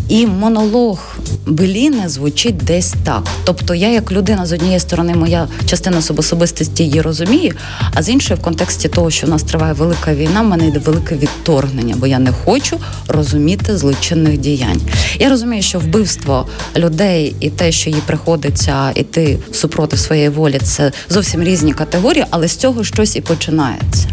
І 0.09 0.27
монолог 0.27 1.17
Беліни 1.47 2.09
звучить 2.09 2.57
десь 2.57 2.95
так. 3.05 3.23
Тобто, 3.45 3.75
я, 3.75 3.89
як 3.89 4.13
людина, 4.13 4.47
з 4.47 4.53
однієї 4.53 4.81
сторони, 4.81 5.15
моя 5.15 5.49
частина 5.67 5.99
особистості 6.17 6.83
її 6.83 7.01
розуміє, 7.01 7.53
а 7.95 8.03
з 8.03 8.09
іншої, 8.09 8.41
в 8.41 8.43
контексті 8.43 8.89
того, 8.89 9.11
що 9.11 9.27
в 9.27 9.31
нас 9.31 9.43
триває 9.43 9.73
велика 9.73 10.15
війна, 10.15 10.43
в 10.43 10.45
мене 10.45 10.69
йде 10.69 10.79
велике 10.79 11.15
відторгнення, 11.15 11.95
бо 11.99 12.07
я 12.07 12.19
не 12.19 12.33
хочу 12.33 12.81
розуміти 13.09 13.79
злочинних 13.79 14.39
діянь. 14.39 14.81
Я 15.19 15.29
розумію, 15.29 15.63
що 15.63 15.79
вбивство 15.79 16.47
людей 16.77 17.37
і 17.41 17.51
те, 17.51 17.73
що 17.73 17.91
їй 17.91 18.03
приходиться 18.07 18.91
іти 18.95 19.39
супроти 19.53 19.97
своєї 19.97 20.29
волі, 20.29 20.61
це 20.63 20.93
зовсім 21.11 21.43
різні 21.43 21.73
категорії, 21.73 22.25
але 22.31 22.49
з 22.49 22.57
цього 22.57 22.85
щось 22.85 23.17
і 23.17 23.21
починається. 23.21 24.09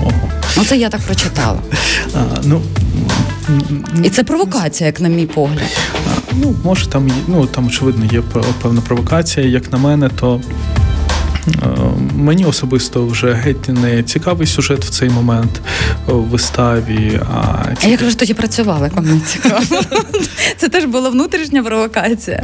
Ого. 0.00 0.30
Ну, 0.56 0.64
це 0.64 0.76
я 0.76 0.88
так 0.88 1.00
прочитала. 1.00 1.58
А, 2.14 2.18
ну, 2.44 2.62
І 4.04 4.10
це 4.10 4.24
провокація, 4.24 4.86
як 4.86 5.00
на 5.00 5.08
мій 5.08 5.26
погляд. 5.26 5.78
А, 6.06 6.32
ну, 6.32 6.54
може, 6.64 6.86
там 6.86 7.10
ну, 7.28 7.46
там, 7.46 7.66
очевидно, 7.66 8.04
є 8.12 8.22
певна 8.62 8.80
провокація. 8.80 9.46
Як 9.46 9.72
на 9.72 9.78
мене, 9.78 10.10
то 10.20 10.40
мені 12.14 12.44
особисто 12.44 13.06
вже 13.06 13.32
геть 13.32 13.68
не 13.68 14.02
цікавий 14.02 14.46
сюжет 14.46 14.84
в 14.84 14.90
цей 14.90 15.10
момент 15.10 15.60
в 16.06 16.12
виставі. 16.12 17.20
А, 17.34 17.64
а 17.82 17.86
як 17.88 18.02
ви 18.02 18.10
ж 18.10 18.18
тоді 18.18 18.34
працювали, 18.34 18.90
коли 18.94 19.06
не 19.06 19.20
цікаво? 19.20 19.64
Це 20.56 20.68
теж 20.68 20.84
була 20.84 21.08
внутрішня 21.10 21.62
провокація. 21.62 22.42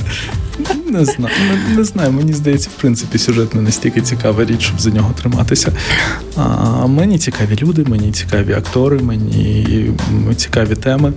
Не 0.86 1.04
знаю, 1.04 1.34
не, 1.68 1.76
не 1.76 1.84
знаю. 1.84 2.12
Мені 2.12 2.32
здається, 2.32 2.70
в 2.76 2.80
принципі, 2.80 3.18
сюжет 3.18 3.54
не 3.54 3.62
настільки 3.62 4.00
цікава 4.00 4.44
річ, 4.44 4.62
щоб 4.62 4.80
за 4.80 4.90
нього 4.90 5.14
триматися. 5.20 5.72
А, 6.36 6.86
Мені 6.86 7.18
цікаві 7.18 7.58
люди, 7.62 7.84
мені 7.88 8.12
цікаві 8.12 8.52
актори, 8.52 8.98
мені 8.98 9.90
цікаві 10.36 10.74
теми. 10.74 11.12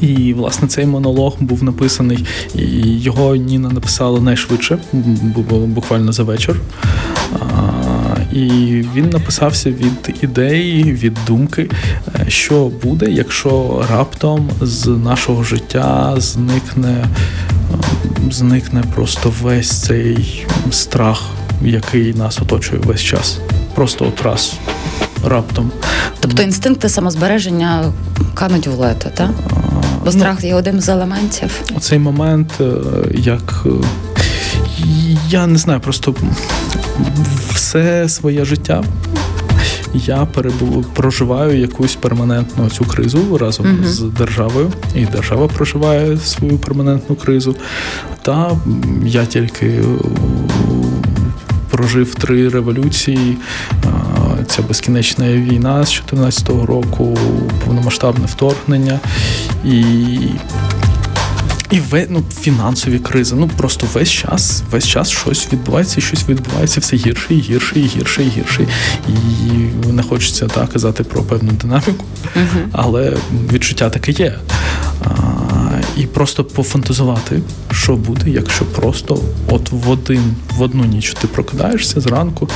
І 0.00 0.34
власне 0.34 0.68
цей 0.68 0.86
монолог 0.86 1.36
був 1.40 1.62
написаний, 1.62 2.26
і 2.54 3.00
його 3.00 3.36
Ніна 3.36 3.68
написала 3.68 4.20
найшвидше, 4.20 4.78
буквально 5.66 6.12
за 6.12 6.22
вечір. 6.22 6.60
І 8.32 8.44
він 8.94 9.10
написався 9.10 9.70
від 9.70 10.14
ідеї, 10.22 10.92
від 10.92 11.18
думки, 11.26 11.70
е, 12.20 12.24
що 12.28 12.70
буде, 12.82 13.10
якщо 13.10 13.84
раптом 13.90 14.50
з 14.60 14.86
нашого 14.86 15.44
життя 15.44 16.14
зникне, 16.18 16.88
е, 16.88 17.06
зникне 18.30 18.84
просто 18.94 19.32
весь 19.42 19.70
цей 19.70 20.46
страх, 20.70 21.22
який 21.64 22.14
нас 22.14 22.38
оточує 22.38 22.80
весь 22.84 23.00
час. 23.02 23.38
Просто 23.74 24.06
от 24.06 24.22
раз 24.22 24.54
раптом. 25.24 25.70
Тобто 26.20 26.42
інстинкти 26.42 26.88
самозбереження 26.88 27.92
кануть 28.34 28.66
в 28.66 28.80
лето, 28.80 29.10
так? 29.14 29.30
Бо 30.04 30.12
страх 30.12 30.44
є 30.44 30.54
одним 30.54 30.80
з 30.80 30.88
елементів. 30.88 31.62
Цей 31.80 31.98
момент, 31.98 32.52
е, 32.60 32.64
як 33.14 33.66
е, 33.66 33.70
я 35.28 35.46
не 35.46 35.58
знаю, 35.58 35.80
просто 35.80 36.14
все 37.54 38.08
своє 38.08 38.44
життя. 38.44 38.84
Я 39.94 40.26
перебув, 40.26 40.84
проживаю 40.94 41.60
якусь 41.60 41.94
перманентну 41.94 42.70
цю 42.70 42.84
кризу 42.84 43.38
разом 43.38 43.66
uh-huh. 43.66 43.84
з 43.84 44.00
державою, 44.00 44.72
і 44.94 45.04
держава 45.04 45.48
проживає 45.48 46.16
свою 46.16 46.58
перманентну 46.58 47.16
кризу. 47.16 47.56
Та 48.22 48.50
я 49.04 49.26
тільки 49.26 49.82
прожив 51.70 52.14
три 52.14 52.48
революції. 52.48 53.36
Ця 54.48 54.62
безкінечна 54.62 55.32
війна 55.32 55.84
з 55.84 55.90
2014 55.90 56.48
року, 56.48 57.18
повномасштабне 57.64 58.26
вторгнення 58.26 59.00
і. 59.64 59.84
І 61.70 61.80
ве, 61.80 62.06
ну, 62.10 62.22
фінансові 62.40 62.98
кризи. 62.98 63.36
Ну 63.36 63.50
просто 63.56 63.86
весь 63.92 64.10
час, 64.10 64.62
весь 64.70 64.86
час 64.86 65.08
щось 65.10 65.48
відбувається, 65.52 65.94
і 65.98 66.02
щось 66.02 66.28
відбувається 66.28 66.80
все 66.80 66.96
гірше, 66.96 67.34
і 67.34 67.40
гірше, 67.40 67.80
і 67.80 67.86
гірше, 67.86 68.22
і 68.22 68.28
гірше. 68.28 68.66
І 69.08 69.12
не 69.92 70.02
хочеться 70.02 70.46
так 70.46 70.72
казати 70.72 71.04
про 71.04 71.22
певну 71.22 71.52
динаміку, 71.52 72.04
uh-huh. 72.36 72.66
але 72.72 73.16
відчуття 73.52 73.90
таке 73.90 74.12
є 74.12 74.38
і 76.00 76.06
просто 76.06 76.44
пофантазувати, 76.44 77.40
що 77.70 77.96
буде, 77.96 78.30
якщо 78.30 78.64
просто 78.64 79.18
от 79.48 79.72
в 79.72 79.90
один 79.90 80.34
в 80.56 80.62
одну 80.62 80.84
ніч 80.84 81.14
ти 81.20 81.26
прокидаєшся 81.26 82.00
зранку 82.00 82.48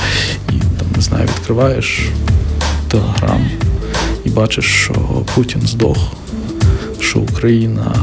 і 0.49 0.51
там 0.51 0.87
не 0.95 1.01
знаю, 1.01 1.27
відкриваєш 1.27 2.01
телеграм 2.87 3.49
і 4.25 4.29
бачиш, 4.29 4.65
що 4.65 4.93
Путін 5.35 5.61
здох, 5.65 5.97
що 6.99 7.19
Україна 7.19 7.95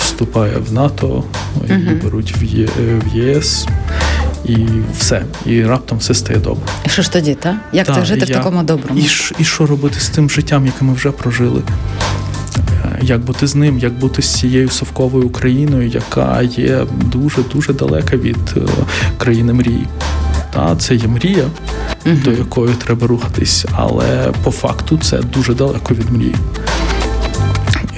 вступає 0.00 0.56
в 0.58 0.72
НАТО, 0.72 1.24
і 1.66 1.70
uh 1.70 2.02
беруть 2.02 2.34
в 2.40 3.16
ЄС. 3.16 3.66
І 4.44 4.56
все, 4.98 5.22
і 5.46 5.64
раптом 5.64 5.98
все 5.98 6.14
стає 6.14 6.38
добре. 6.38 6.62
І 6.86 6.88
що 6.88 7.02
ж 7.02 7.12
тоді, 7.12 7.34
так? 7.34 7.56
Як 7.72 7.86
так 7.86 8.04
жити 8.04 8.26
я... 8.28 8.34
в 8.34 8.38
такому 8.38 8.62
доброму? 8.62 9.00
І 9.00 9.08
і 9.38 9.44
що 9.44 9.66
робити 9.66 10.00
з 10.00 10.08
тим 10.08 10.30
життям, 10.30 10.66
яке 10.66 10.84
ми 10.84 10.92
вже 10.92 11.10
прожили? 11.10 11.62
Як 13.02 13.20
бути 13.20 13.46
з 13.46 13.54
ним, 13.54 13.78
як 13.78 13.92
бути 13.92 14.22
з 14.22 14.34
цією 14.34 14.68
совковою 14.68 15.26
Україною, 15.26 15.88
яка 15.88 16.42
є 16.42 16.86
дуже 17.04 17.42
дуже 17.52 17.72
далека 17.72 18.16
від 18.16 18.54
е, 18.56 18.60
країни 19.18 19.52
мрії. 19.52 19.86
Та 20.50 20.76
це 20.76 20.94
є 20.94 21.08
мрія, 21.08 21.44
uh 22.06 22.22
до 22.22 22.30
якої 22.30 22.74
треба 22.74 23.06
рухатись, 23.06 23.66
але 23.72 24.32
по 24.44 24.50
факту 24.50 24.98
це 25.02 25.18
дуже 25.18 25.54
далеко 25.54 25.94
від 25.94 26.10
мрії. 26.10 26.34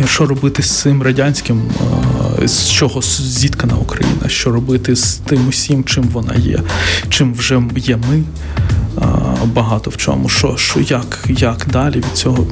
І 0.04 0.06
Що 0.06 0.26
робити 0.26 0.62
з 0.62 0.80
цим 0.80 1.02
радянським, 1.02 1.62
е, 2.42 2.48
з 2.48 2.68
чого 2.68 3.02
зіткана 3.02 3.74
Україна? 3.74 4.28
Що 4.28 4.50
робити 4.50 4.96
з 4.96 5.14
тим 5.14 5.48
усім, 5.48 5.84
чим 5.84 6.04
вона 6.04 6.34
є, 6.34 6.60
чим 7.08 7.34
вже 7.34 7.62
є 7.76 7.96
ми? 7.96 8.22
Багато 9.44 9.90
в 9.90 9.96
чому. 9.96 10.28
Що, 10.28 10.56
що 10.56 10.80
як 10.80 11.24
як 11.28 11.66
далі 11.72 11.96
від 11.96 12.12
цього? 12.14 12.46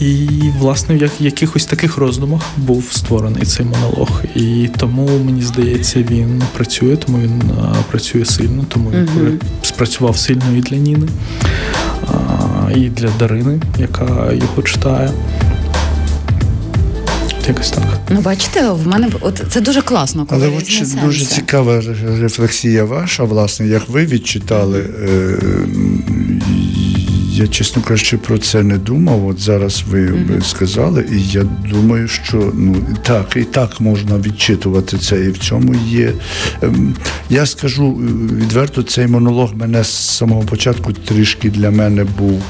І, 0.00 0.28
власне, 0.58 0.96
в 0.96 1.10
якихось 1.20 1.64
таких 1.64 1.96
роздумах 1.96 2.42
був 2.56 2.84
створений 2.90 3.42
цей 3.42 3.66
монолог. 3.66 4.22
І 4.34 4.68
тому, 4.76 5.08
мені 5.24 5.42
здається, 5.42 6.02
він 6.02 6.42
працює, 6.54 6.96
тому 6.96 7.18
він 7.18 7.42
працює 7.90 8.24
сильно, 8.24 8.64
тому 8.68 8.90
він 8.90 9.08
uh 9.08 9.32
спрацював 9.62 10.16
сильно 10.16 10.56
і 10.56 10.60
для 10.60 10.76
Ніни, 10.76 11.08
і 12.74 12.88
для 12.88 13.08
Дарини, 13.18 13.60
яка 13.78 14.32
його 14.32 14.62
читає 14.64 15.10
якось 17.48 17.70
так. 17.70 17.84
Ну, 18.10 18.20
бачите, 18.20 18.70
в 18.70 18.86
мене 18.86 19.08
от 19.20 19.42
це 19.50 19.60
дуже 19.60 19.82
класно. 19.82 20.26
коли 20.26 20.46
Але 20.46 20.56
от 20.56 21.00
дуже 21.04 21.24
цікава 21.24 21.82
рефлексія 22.20 22.84
ваша, 22.84 23.24
власне, 23.24 23.66
як 23.66 23.88
ви 23.88 24.06
відчитали. 24.06 24.80
Е, 24.80 25.38
я, 27.30 27.48
чесно 27.48 27.82
кажучи, 27.82 28.18
про 28.18 28.38
це 28.38 28.62
не 28.62 28.78
думав. 28.78 29.26
От 29.26 29.40
зараз 29.40 29.84
ви 29.90 30.06
mm-hmm. 30.06 30.44
сказали, 30.44 31.06
і 31.12 31.22
я 31.22 31.44
думаю, 31.70 32.08
що 32.08 32.52
ну 32.54 32.76
так, 33.02 33.36
і 33.36 33.44
так 33.44 33.80
можна 33.80 34.18
відчитувати 34.18 34.98
це, 34.98 35.24
і 35.24 35.30
в 35.30 35.38
цьому 35.38 35.74
є. 35.88 36.12
Ем, 36.62 36.94
я 37.30 37.46
скажу 37.46 37.92
відверто, 38.42 38.82
цей 38.82 39.06
монолог 39.06 39.54
мене 39.54 39.84
з 39.84 40.16
самого 40.16 40.42
початку 40.42 40.92
трішки 40.92 41.50
для 41.50 41.70
мене 41.70 42.04
був 42.04 42.42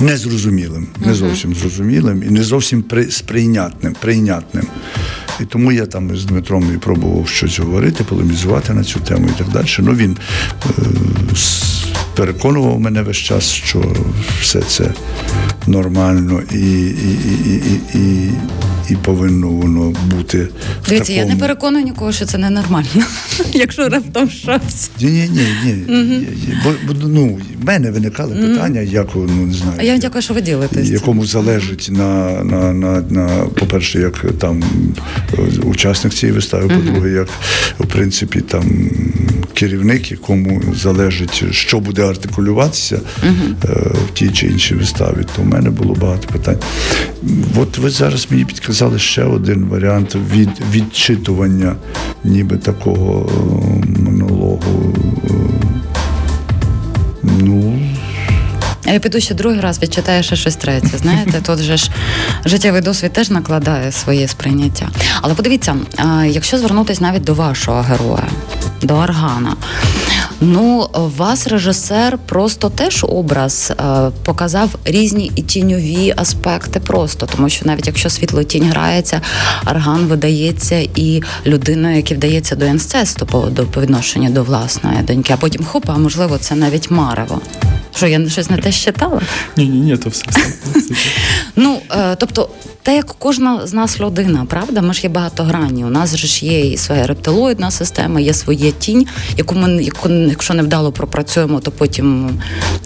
незрозумілим, 0.00 0.86
не 1.06 1.14
зовсім 1.14 1.54
зрозумілим 1.54 2.22
і 2.22 2.30
не 2.30 2.44
зовсім 2.44 2.84
сприйнятним, 3.10 3.96
прийнятним. 4.00 4.66
І 5.40 5.44
тому 5.44 5.72
я 5.72 5.86
там 5.86 6.16
з 6.16 6.24
Дмитром 6.24 6.74
і 6.74 6.78
пробував 6.78 7.28
щось 7.28 7.58
говорити, 7.58 8.04
полемізувати 8.04 8.74
на 8.74 8.84
цю 8.84 9.00
тему 9.00 9.28
і 9.34 9.38
так 9.38 9.48
далі. 9.48 9.66
Ну 9.78 9.94
він 9.94 10.16
е, 10.66 10.82
переконував 12.16 12.80
мене 12.80 13.02
весь 13.02 13.16
час, 13.16 13.50
що 13.50 13.96
все 14.40 14.60
це 14.60 14.94
нормально 15.66 16.42
і, 16.52 16.56
і, 16.56 17.18
і, 17.46 17.62
і, 17.94 17.98
і, 17.98 18.30
і 18.90 18.96
повинно 18.96 19.48
воно 19.48 19.94
бути. 20.06 20.48
в 20.84 20.88
Дивіться, 20.88 21.12
я 21.12 21.24
не 21.24 21.36
переконую 21.36 21.84
нікого, 21.84 22.12
що 22.12 22.26
це 22.26 22.38
ненормально, 22.38 22.88
якщо 23.52 23.88
раптом 23.88 24.30
щось. 24.30 24.90
Ні, 25.00 25.06
ні, 25.10 25.46
ні, 25.64 25.72
ні. 25.88 26.26
Бо, 26.64 26.72
бо 26.86 27.08
ну, 27.08 27.38
в 27.62 27.64
мене 27.64 27.90
виникали 27.90 28.34
питання, 28.34 28.80
як 28.80 29.08
ну 29.14 29.46
не 29.46 29.54
знаю. 29.54 29.74
А 29.78 29.82
я 29.82 29.98
дякую, 29.98 30.22
що 30.22 30.34
ви 30.34 30.40
ділитесь. 30.40 30.88
Якому 30.88 31.26
залежить 31.26 31.88
на, 31.92 32.44
на, 32.44 32.72
на, 32.72 33.00
на 33.10 33.28
по-перше, 33.38 34.00
як 34.00 34.24
там 34.38 34.64
е, 35.38 35.42
учасник 35.62 36.14
цієї 36.14 36.34
вистави, 36.34 36.68
по-друге, 36.68 37.10
як 37.10 37.28
в 37.78 37.86
принципі 37.86 38.40
там 38.40 38.90
керівник, 39.54 40.10
якому 40.10 40.62
залежить, 40.74 41.44
що 41.50 41.80
буде 41.80 42.02
артикулюватися 42.02 43.00
е, 43.24 43.30
в 44.06 44.10
тій 44.14 44.28
чи 44.28 44.46
іншій 44.46 44.74
виставі, 44.74 45.24
то 45.36 45.42
в 45.42 45.46
мене 45.46 45.70
було 45.70 45.94
багато 45.94 46.28
питань. 46.32 46.58
От 47.56 47.78
ви 47.78 47.90
зараз 47.90 48.26
мені 48.30 48.44
підказали 48.44 48.77
ще 48.96 49.24
один 49.24 49.64
варіант 49.64 50.16
від 50.32 50.48
відчитування, 50.72 51.76
ніби 52.24 52.56
такого 52.56 53.30
е, 53.30 54.00
монологу. 54.02 54.94
е, 55.24 55.32
Ну, 57.22 57.78
А 58.86 58.90
я 58.90 58.98
піду 58.98 59.20
ще 59.20 59.34
другий 59.34 59.60
раз 59.60 59.82
відчитаю 59.82 60.22
ще 60.22 60.36
щось 60.36 60.56
третє. 60.56 60.98
Знаєте, 60.98 61.40
тут 61.46 61.58
же 61.58 61.76
ж 61.76 61.90
життєвий 62.44 62.80
досвід 62.82 63.12
теж 63.12 63.30
накладає 63.30 63.92
своє 63.92 64.28
сприйняття. 64.28 64.88
Але 65.22 65.34
подивіться, 65.34 65.76
якщо 66.26 66.58
звернутися 66.58 67.02
навіть 67.02 67.24
до 67.24 67.34
вашого 67.34 67.80
героя, 67.82 68.28
до 68.82 68.94
Аргана. 68.96 69.56
Ну, 70.40 70.88
вас 70.94 71.46
режисер 71.46 72.18
просто 72.26 72.70
теж 72.70 73.04
образ 73.08 73.72
е, 73.80 74.10
показав 74.24 74.70
різні 74.84 75.32
і 75.36 75.42
тіньові 75.42 76.14
аспекти 76.16 76.80
просто, 76.80 77.26
тому 77.26 77.48
що 77.48 77.66
навіть 77.66 77.86
якщо 77.86 78.10
світло 78.10 78.40
і 78.40 78.44
тінь 78.44 78.70
грається, 78.70 79.20
Арган 79.64 80.06
видається 80.06 80.88
і 80.94 81.22
людиною, 81.46 81.96
яка 81.96 82.14
вдається 82.14 82.56
до 82.56 82.66
інцесту 82.66 83.26
по, 83.26 83.40
до, 83.40 83.66
по 83.66 83.80
відношенню 83.80 84.30
до 84.30 84.42
власної 84.42 85.02
доньки, 85.02 85.32
а 85.32 85.36
потім 85.36 85.64
хопа, 85.64 85.92
а 85.96 85.98
можливо, 85.98 86.38
це 86.38 86.54
навіть 86.54 86.90
марево. 86.90 87.40
Що 87.96 88.06
я 88.06 88.28
щось 88.28 88.50
не 88.50 88.56
те 88.56 88.72
щитала? 88.72 89.20
Ні, 89.56 89.68
ні, 89.68 89.80
ні, 89.80 89.96
то 89.96 90.10
все. 90.10 90.24
все, 90.30 90.40
все. 90.74 90.94
Ну, 91.56 91.78
е, 91.90 92.16
тобто, 92.16 92.48
те, 92.82 92.96
як 92.96 93.14
кожна 93.18 93.66
з 93.66 93.72
нас 93.72 94.00
людина, 94.00 94.46
правда, 94.48 94.82
ми 94.82 94.94
ж 94.94 95.02
є 95.02 95.08
багатогранні. 95.08 95.84
У 95.84 95.90
нас 95.90 96.16
ж 96.16 96.46
є 96.46 96.60
і 96.60 96.76
своя 96.76 97.06
рептилоїдна 97.06 97.70
система, 97.70 98.20
є 98.20 98.34
своя 98.34 98.70
тінь, 98.70 99.06
яку 99.36 99.54
ми 99.54 99.82
яку, 99.82 100.08
якщо 100.08 100.54
невдало 100.54 100.92
пропрацюємо, 100.92 101.60
то 101.60 101.70
потім 101.70 102.30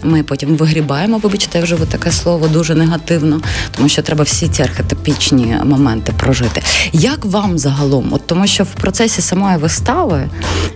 ми 0.03 0.23
потім 0.23 0.55
вигрібаємо. 0.55 1.17
Вибачте, 1.17 1.57
я 1.57 1.63
вживу 1.63 1.85
таке 1.85 2.11
слово 2.11 2.47
дуже 2.47 2.75
негативно, 2.75 3.41
тому 3.77 3.89
що 3.89 4.01
треба 4.01 4.23
всі 4.23 4.47
ці 4.47 4.61
архетипічні 4.61 5.57
моменти 5.63 6.13
прожити. 6.19 6.61
Як 6.93 7.25
вам 7.25 7.57
загалом? 7.57 8.13
От 8.13 8.27
тому, 8.27 8.47
що 8.47 8.63
в 8.63 8.71
процесі 8.71 9.21
самої 9.21 9.57
вистави 9.57 10.29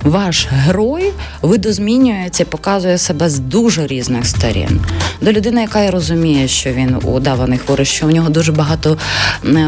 ваш 0.04 0.48
герой 0.52 1.12
видозмінюється 1.42 2.44
і 2.44 2.46
показує 2.46 2.98
себе 2.98 3.30
з 3.30 3.40
дуже 3.40 3.88
різних 3.88 4.26
сторін. 4.26 4.82
До 5.22 5.32
людини, 5.32 5.62
яка 5.62 5.84
і 5.84 5.90
розуміє, 5.90 6.48
що 6.48 6.74
він 6.74 6.96
удаваний 7.04 7.58
хворий, 7.58 7.86
що 7.86 8.08
в 8.08 8.10
нього 8.10 8.30
дуже 8.30 8.52
багато 8.52 8.98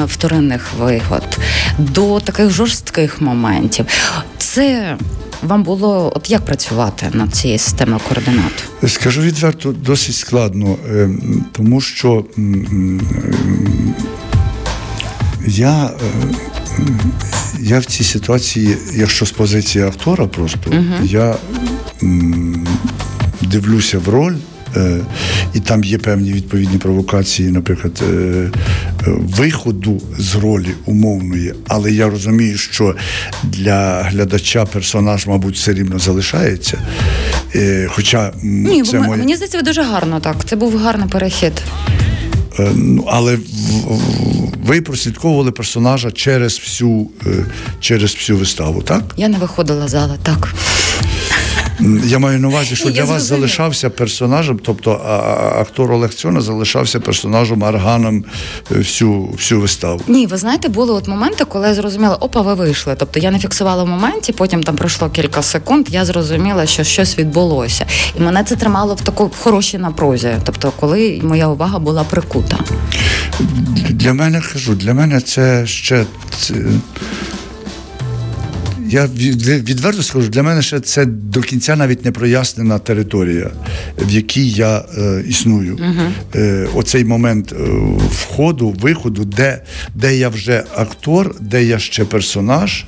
вторинних 0.05 0.73
вигод, 0.79 1.37
до 1.77 2.19
таких 2.19 2.49
жорстких 2.49 3.21
моментів. 3.21 3.85
Це 4.37 4.97
вам 5.43 5.63
було 5.63 6.13
от 6.15 6.29
як 6.29 6.45
працювати 6.45 7.09
над 7.13 7.35
цією 7.35 7.59
системою 7.59 7.99
координат? 8.09 8.63
Скажу 8.87 9.21
відверто, 9.21 9.71
досить 9.71 10.15
складно, 10.15 10.75
е, 10.89 11.09
тому 11.51 11.81
що 11.81 12.25
я, 15.47 15.85
е, 15.85 15.89
я 17.59 17.79
в 17.79 17.85
цій 17.85 18.03
ситуації, 18.03 18.77
якщо 18.95 19.25
з 19.25 19.31
позиції 19.31 19.83
актора, 19.85 20.27
просто 20.27 20.73
я 21.03 21.35
м, 22.03 22.67
дивлюся 23.41 23.99
в 23.99 24.09
роль. 24.09 24.35
Е, 24.75 24.97
І 25.53 25.59
там 25.59 25.83
є 25.83 25.97
певні 25.97 26.33
відповідні 26.33 26.77
провокації, 26.77 27.49
наприклад, 27.49 28.03
е, 28.03 28.05
е, 28.05 28.51
виходу 29.07 30.01
з 30.19 30.35
ролі 30.35 30.69
умовної, 30.85 31.53
але 31.67 31.91
я 31.91 32.09
розумію, 32.09 32.57
що 32.57 32.95
для 33.43 34.03
глядача 34.03 34.65
персонаж, 34.65 35.27
мабуть, 35.27 35.55
все 35.55 35.73
рівно 35.73 35.99
залишається. 35.99 36.77
Хоча 37.87 38.33
Ні, 38.43 38.83
це 38.83 38.99
моє... 38.99 39.17
мені 39.17 39.35
здається, 39.35 39.57
ви 39.57 39.63
дуже 39.63 39.81
гарно 39.81 40.19
так. 40.19 40.35
Це 40.45 40.55
був 40.55 40.77
гарний 40.77 41.09
перехід. 41.09 41.53
Ну, 42.75 43.05
але 43.07 43.37
ви 44.65 44.81
прослідковували 44.81 45.51
персонажа 45.51 46.11
через 46.11 46.59
всю, 46.59 47.09
через 47.79 48.15
всю 48.15 48.39
виставу, 48.39 48.81
так? 48.81 49.03
Я 49.17 49.27
не 49.27 49.37
виходила 49.37 49.87
з 49.87 49.91
зали, 49.91 50.17
так. 50.23 50.55
Я 52.05 52.19
маю 52.19 52.39
на 52.39 52.47
увазі, 52.47 52.75
що 52.75 52.87
Я 52.87 52.93
для 52.93 53.03
вас 53.03 53.23
залишався 53.23 53.89
персонажем, 53.89 54.59
тобто 54.63 54.91
актор 55.59 55.91
Олег 55.91 56.13
Цьона 56.13 56.41
залишався 56.41 56.99
персонажем 56.99 57.63
Арганом 57.63 58.25
е, 58.71 58.77
всю, 58.77 59.23
всю 59.23 59.61
виставу. 59.61 60.01
Ні, 60.07 60.27
ви 60.27 60.37
знаєте, 60.37 60.69
були 60.69 60.93
от 60.93 61.07
моменти, 61.07 61.45
коли 61.45 61.67
я 61.67 61.73
зрозуміла, 61.73 62.15
опа, 62.15 62.41
ви 62.41 62.53
вийшли. 62.53 62.95
Тобто 62.97 63.19
я 63.19 63.31
не 63.31 63.39
фіксувала 63.39 63.83
в 63.83 63.87
моменті, 63.87 64.33
потім 64.33 64.63
там 64.63 64.75
пройшло 64.75 65.09
кілька 65.09 65.41
секунд, 65.41 65.87
я 65.89 66.05
зрозуміла, 66.05 66.65
що 66.65 66.83
щось 66.83 67.17
відбулося. 67.17 67.85
І 68.17 68.21
мене 68.21 68.43
це 68.43 68.55
тримало 68.55 68.95
в 68.95 69.01
таку 69.01 69.25
в 69.25 69.35
хорошій 69.39 69.77
напрузі. 69.77 70.35
Тобто, 70.43 70.71
коли 70.79 71.21
моя 71.23 71.47
увага 71.47 71.79
була 71.79 72.03
прикута. 72.03 72.57
Для 73.89 74.13
мене 74.13 74.41
кажу, 74.53 74.75
для 74.75 74.93
мене 74.93 75.21
це 75.21 75.67
ще. 75.67 76.05
Це, 76.39 76.53
я 78.89 79.05
від- 79.05 79.69
відверто 79.69 80.03
скажу, 80.03 80.29
для 80.29 80.43
мене 80.43 80.61
ще 80.61 80.79
це 80.79 81.05
до 81.05 81.41
кінця 81.41 81.75
навіть 81.75 82.05
не 82.05 82.11
прояснена 82.11 82.79
територія, 82.79 83.51
в 83.97 84.11
якій 84.11 84.49
я 84.49 84.85
е, 84.97 85.23
існую. 85.27 85.79
Е, 86.35 86.67
оцей 86.75 87.05
момент 87.05 87.51
е, 87.53 87.55
входу, 88.11 88.69
виходу, 88.79 89.25
де, 89.25 89.61
де 89.95 90.17
я 90.17 90.29
вже 90.29 90.63
актор, 90.75 91.35
де 91.41 91.63
я 91.63 91.79
ще 91.79 92.05
персонаж, 92.05 92.85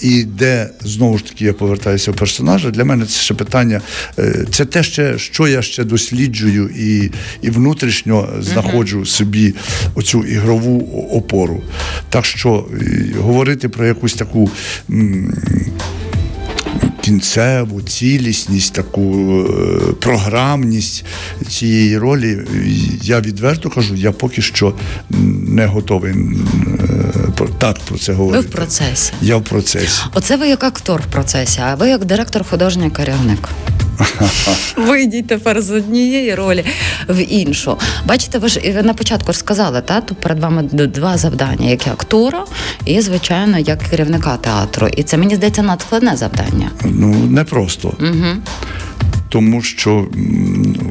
і 0.00 0.24
де 0.24 0.70
знову 0.80 1.18
ж 1.18 1.24
таки 1.24 1.44
я 1.44 1.52
повертаюся 1.52 2.10
в 2.12 2.14
персонажа. 2.16 2.70
Для 2.70 2.84
мене 2.84 3.06
це 3.06 3.20
ще 3.20 3.34
питання. 3.34 3.80
е, 4.18 4.46
це 4.50 4.64
те, 4.64 4.82
ще, 4.82 5.18
що 5.18 5.48
я 5.48 5.62
ще 5.62 5.84
досліджую 5.84 6.70
і, 6.76 7.10
і 7.42 7.50
внутрішньо 7.50 8.28
знаходжу 8.40 9.06
собі 9.06 9.54
оцю 9.94 10.24
ігрову 10.24 11.08
опору. 11.12 11.62
Так 12.08 12.24
що 12.24 12.66
е, 12.72 13.12
говорити 13.18 13.68
про 13.68 13.86
якусь 13.86 14.14
таку. 14.14 14.50
Кінцеву 17.00 17.82
цілісність, 17.82 18.74
таку 18.74 19.40
е, 19.40 19.92
програмність 20.00 21.04
цієї 21.48 21.98
ролі, 21.98 22.38
я 23.02 23.20
відверто 23.20 23.70
кажу, 23.70 23.94
я 23.94 24.12
поки 24.12 24.42
що 24.42 24.74
не 25.48 25.66
готовий 25.66 26.14
так 27.66 27.84
про 27.84 27.98
це 27.98 28.12
Ви 28.12 28.40
в 28.40 28.50
процесі. 28.50 29.12
Я 29.22 29.36
в 29.36 29.44
процесі. 29.44 30.02
Оце 30.14 30.36
ви 30.36 30.48
як 30.48 30.64
актор 30.64 31.02
в 31.02 31.12
процесі, 31.12 31.60
а 31.64 31.74
ви 31.74 31.88
як 31.88 32.04
директор 32.04 32.44
художній 32.50 32.90
керівник. 32.90 33.48
Ви 34.76 35.02
йдіть 35.02 35.26
тепер 35.26 35.62
з 35.62 35.70
однієї 35.70 36.34
ролі 36.34 36.64
в 37.08 37.24
іншу. 37.24 37.78
Бачите, 38.04 38.38
ви 38.38 38.48
ж 38.48 38.82
на 38.82 38.94
початку 38.94 39.32
ж 39.32 39.38
сказали, 39.38 39.80
та 39.80 40.00
тут 40.00 40.18
перед 40.18 40.40
вами 40.40 40.62
два 40.62 41.16
завдання: 41.16 41.70
як 41.70 41.86
актора, 41.86 42.44
і 42.84 43.00
звичайно, 43.00 43.58
як 43.58 43.78
керівника 43.78 44.36
театру. 44.36 44.88
І 44.88 45.02
це 45.02 45.16
мені 45.16 45.34
здається 45.34 45.62
надскладне 45.62 46.16
завдання. 46.16 46.70
Ну, 46.84 47.14
не 47.14 47.44
просто. 47.44 47.88
Угу. 47.88 48.42
Тому 49.36 49.62
що, 49.62 50.06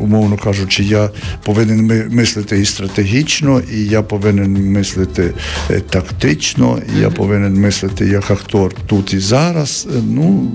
умовно 0.01 0.37
кажучи, 0.37 0.83
я 0.83 1.09
повинен 1.43 2.07
мислити 2.09 2.59
і 2.59 2.65
стратегічно, 2.65 3.61
і 3.73 3.85
я 3.85 4.01
повинен 4.01 4.71
мислити 4.71 5.33
е, 5.69 5.79
тактично, 5.79 6.79
і 6.95 6.99
я 6.99 7.09
повинен 7.09 7.53
мислити 7.53 8.05
як 8.05 8.31
актор 8.31 8.73
тут 8.87 9.13
і 9.13 9.19
зараз. 9.19 9.87
Е, 9.95 10.01
Ну, 10.03 10.51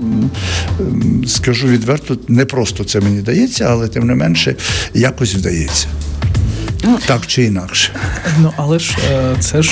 скажу 1.27 1.67
відверто, 1.67 2.17
не 2.27 2.45
просто 2.45 2.83
це 2.83 2.99
мені 2.99 3.21
дається, 3.21 3.67
але 3.69 3.87
тим 3.87 4.07
не 4.07 4.15
менше 4.15 4.55
якось 4.93 5.35
вдається. 5.35 5.87
Ну, 6.83 6.99
Так 7.05 7.27
чи 7.27 7.43
інакше. 7.43 7.91
Ну, 8.39 8.53
але 8.57 8.79
ж 8.79 8.97
е, 9.11 9.35
це 9.39 9.61
ж. 9.61 9.71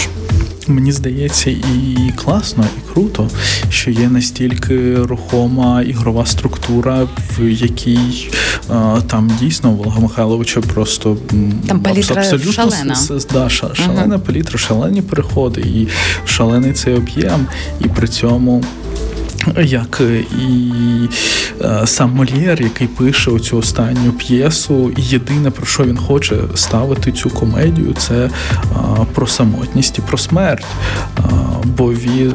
Мені 0.70 0.92
здається, 0.92 1.50
і 1.50 1.98
класно, 2.16 2.66
і 2.78 2.94
круто, 2.94 3.30
що 3.70 3.92
є 3.92 4.10
настільки 4.10 4.96
рухома 4.96 5.82
ігрова 5.82 6.26
структура, 6.26 7.08
в 7.40 7.50
якій 7.50 8.30
там 9.08 9.32
дійсно 9.40 9.72
Волга 9.72 10.00
Михайловича 10.00 10.62
просто 10.62 11.18
Там 11.68 11.80
палітра 11.80 12.22
абсолютно 12.22 12.52
шалена. 12.52 12.96
с- 12.96 13.12
с- 13.16 13.26
да, 13.34 13.46
ша- 13.50 13.76
шалена 13.76 14.20
палітра, 14.20 14.58
шалені 14.60 15.02
переходи 15.02 15.62
і 15.62 15.88
шалений 16.26 16.74
цей 16.74 16.94
об'єм, 16.94 17.48
і 17.80 17.88
при 17.88 18.08
цьому 18.08 18.64
як 19.64 20.02
і 20.42 20.72
е, 21.62 21.88
сам 21.88 22.12
Мольєр, 22.12 22.62
який 22.62 22.88
пише 22.88 23.32
оцю 23.32 23.58
останню 23.58 24.12
п'єсу, 24.12 24.92
і 24.98 25.02
єдине 25.02 25.52
про 25.52 25.66
що 25.66 25.84
він 25.84 25.98
хоче 25.98 26.36
ставити 26.56 27.12
цю 27.12 27.30
комедію, 27.30 27.94
це 27.94 28.16
е, 28.16 28.30
про 29.14 29.28
самотність 29.28 30.00
і 30.00 30.02
про 30.02 30.18
смерть. 30.18 30.66
Е, 31.18 31.22
бо 31.64 31.94
він 31.94 32.34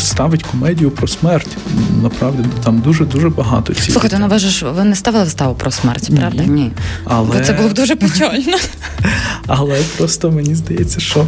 ставить 0.00 0.42
комедію 0.42 0.90
про 0.90 1.08
смерть. 1.08 1.56
Направді 2.02 2.44
там 2.64 2.78
дуже 2.80 3.04
дуже 3.04 3.28
багато 3.28 3.74
ці 3.74 3.92
слухайте. 3.92 4.18
Ну 4.18 4.28
ви 4.28 4.38
ж 4.38 4.66
ви 4.70 4.84
не 4.84 4.96
ставили 4.96 5.24
виставу 5.24 5.54
про 5.54 5.70
смерть, 5.70 6.10
правда? 6.16 6.42
Ні. 6.42 6.50
Ні. 6.50 6.70
Але... 7.04 7.38
Бо 7.38 7.44
це 7.44 7.52
було 7.52 7.68
б 7.68 7.72
дуже 7.72 7.96
печально. 7.96 8.56
Але 9.46 9.80
просто 9.96 10.30
мені 10.30 10.54
здається, 10.54 11.00
що 11.00 11.26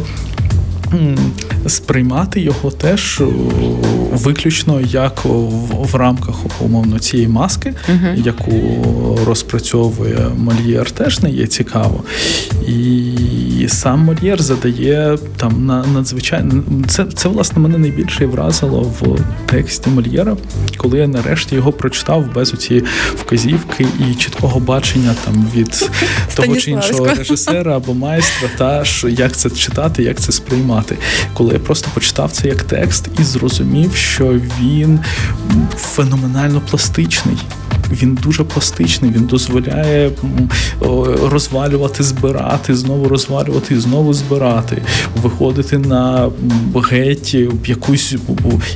сприймати 1.67 2.41
його 2.41 2.71
теж 2.71 3.21
виключно 4.11 4.81
як 4.81 5.25
в, 5.25 5.89
в 5.91 5.95
рамках 5.95 6.35
умовно 6.61 6.99
цієї 6.99 7.27
маски, 7.27 7.73
uh-huh. 7.91 8.25
яку 8.25 8.51
розпрацьовує 9.25 10.29
Мольєр, 10.37 10.91
теж 10.91 11.21
не 11.21 11.29
є 11.29 11.47
цікаво. 11.47 12.03
І 12.67 13.67
сам 13.67 13.99
Мольєр 13.99 14.41
задає 14.41 15.17
там 15.37 15.65
на 15.65 15.85
надзвичайно 15.85 16.63
це, 16.87 17.05
це 17.05 17.29
власне 17.29 17.61
мене 17.61 17.77
найбільше 17.77 18.25
вразило 18.25 18.81
в 18.81 19.19
тексті 19.45 19.89
Мольєра, 19.89 20.37
коли 20.77 20.97
я 20.97 21.07
нарешті 21.07 21.55
його 21.55 21.71
прочитав 21.71 22.33
без 22.35 22.53
оцієї 22.53 22.85
вказівки 23.15 23.85
і 23.99 24.15
чіткого 24.15 24.59
бачення 24.59 25.15
там 25.25 25.47
від 25.55 25.89
того 26.35 26.57
чи 26.57 26.71
іншого 26.71 27.05
режисера 27.05 27.75
або 27.77 27.93
майстра, 27.93 28.49
та 28.57 28.85
що 28.85 29.09
як 29.09 29.37
це 29.37 29.49
читати, 29.49 30.03
як 30.03 30.19
це 30.19 30.31
сприймати. 30.31 30.74
Коли 31.33 31.53
я 31.53 31.59
просто 31.59 31.89
почитав 31.93 32.31
це 32.31 32.47
як 32.47 32.63
текст 32.63 33.07
і 33.19 33.23
зрозумів, 33.23 33.95
що 33.95 34.39
він 34.59 34.99
феноменально 35.77 36.61
пластичний. 36.69 37.37
Він 37.91 38.17
дуже 38.23 38.43
пластичний, 38.43 39.11
він 39.11 39.25
дозволяє 39.25 40.11
розвалювати, 41.23 42.03
збирати, 42.03 42.75
знову 42.75 43.07
розвалювати 43.07 43.75
і 43.75 43.77
знову 43.79 44.13
збирати, 44.13 44.81
виходити 45.21 45.77
на 45.77 46.29
геть 46.91 47.37
якусь 47.65 48.15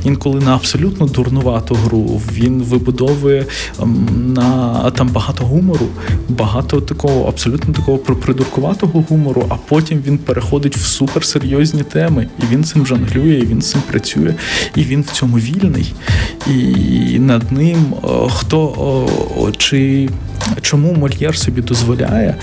інколи 0.04 0.40
на 0.40 0.56
абсолютно 0.56 1.06
дурнувату 1.06 1.76
гру. 1.76 2.22
Він 2.34 2.64
вибудовує 2.64 3.46
на 4.16 4.92
там 4.92 5.08
багато 5.08 5.46
гумору, 5.46 5.88
багато 6.30 6.82
такого 6.82 7.28
абсолютно 7.28 7.74
такого 7.74 7.98
придуркуватого 7.98 9.06
гумору, 9.10 9.46
а 9.50 9.56
потім 9.56 10.00
він 10.08 10.18
переходить 10.18 10.78
в 10.78 10.86
суперсерйозні 10.86 11.84
теми, 11.84 12.28
і 12.40 12.54
він 12.54 12.64
цим 12.64 12.86
жонглює, 12.86 13.40
і 13.40 13.46
він 13.46 13.62
цим 13.62 13.82
працює, 13.82 14.36
і 14.76 14.84
він 14.84 15.02
в 15.02 15.12
цьому 15.12 15.38
вільний. 15.38 15.94
І 16.48 17.20
над 17.20 17.52
ним 17.52 17.94
хто 18.30 18.99
чи 19.58 20.10
чому 20.62 20.94
Мольєр 20.94 21.38
собі 21.38 21.62
дозволяє 21.62 22.36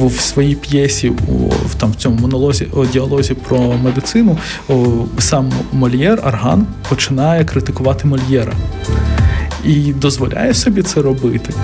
в 0.00 0.20
своїй 0.20 0.54
п'єсі 0.54 1.08
в 1.66 1.74
там 1.80 1.90
в 1.90 1.94
цьому 1.94 2.16
монолозі 2.16 2.66
діалозі 2.92 3.34
про 3.34 3.58
медицину 3.58 4.38
сам 5.18 5.52
Мольєр 5.72 6.20
Арган 6.24 6.66
починає 6.88 7.44
критикувати 7.44 8.08
Мольєра 8.08 8.52
і 9.64 9.92
дозволяє 9.92 10.54
собі 10.54 10.82
це 10.82 11.02
робити 11.02 11.54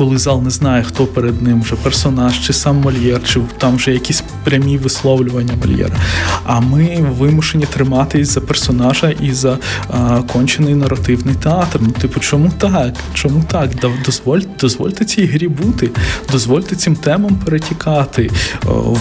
коли 0.00 0.18
зал 0.18 0.42
не 0.42 0.50
знає, 0.50 0.82
хто 0.82 1.06
перед 1.06 1.42
ним 1.42 1.62
вже 1.62 1.76
персонаж, 1.76 2.40
чи 2.40 2.52
сам 2.52 2.76
Мольєр, 2.76 3.20
чи 3.24 3.40
там 3.58 3.76
вже 3.76 3.92
якісь 3.92 4.24
прямі 4.44 4.78
висловлювання 4.78 5.54
Мольєра. 5.66 5.96
А 6.44 6.60
ми 6.60 7.06
вимушені 7.18 7.64
триматись 7.64 8.28
за 8.28 8.40
персонажа 8.40 9.10
і 9.10 9.32
за 9.32 9.58
а, 9.88 10.22
кончений 10.32 10.74
наративний 10.74 11.34
театр. 11.34 11.78
Ну, 11.82 11.90
типу, 11.90 12.20
чому 12.20 12.52
так? 12.58 12.94
Чому 13.14 13.44
так? 13.50 13.70
Дозволь, 14.04 14.40
дозвольте 14.60 15.04
цій 15.04 15.26
грі 15.26 15.48
бути, 15.48 15.90
дозвольте 16.32 16.76
цим 16.76 16.96
темам 16.96 17.34
перетікати. 17.44 18.30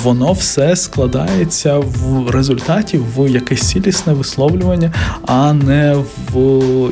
Воно 0.04 0.34
все 0.34 0.76
складається 0.76 1.78
в 1.78 2.30
результаті 2.30 3.00
в 3.16 3.32
якесь 3.32 3.70
цілісне 3.70 4.14
висловлювання, 4.14 4.94
а 5.26 5.54
не 5.54 5.96
в 6.34 6.40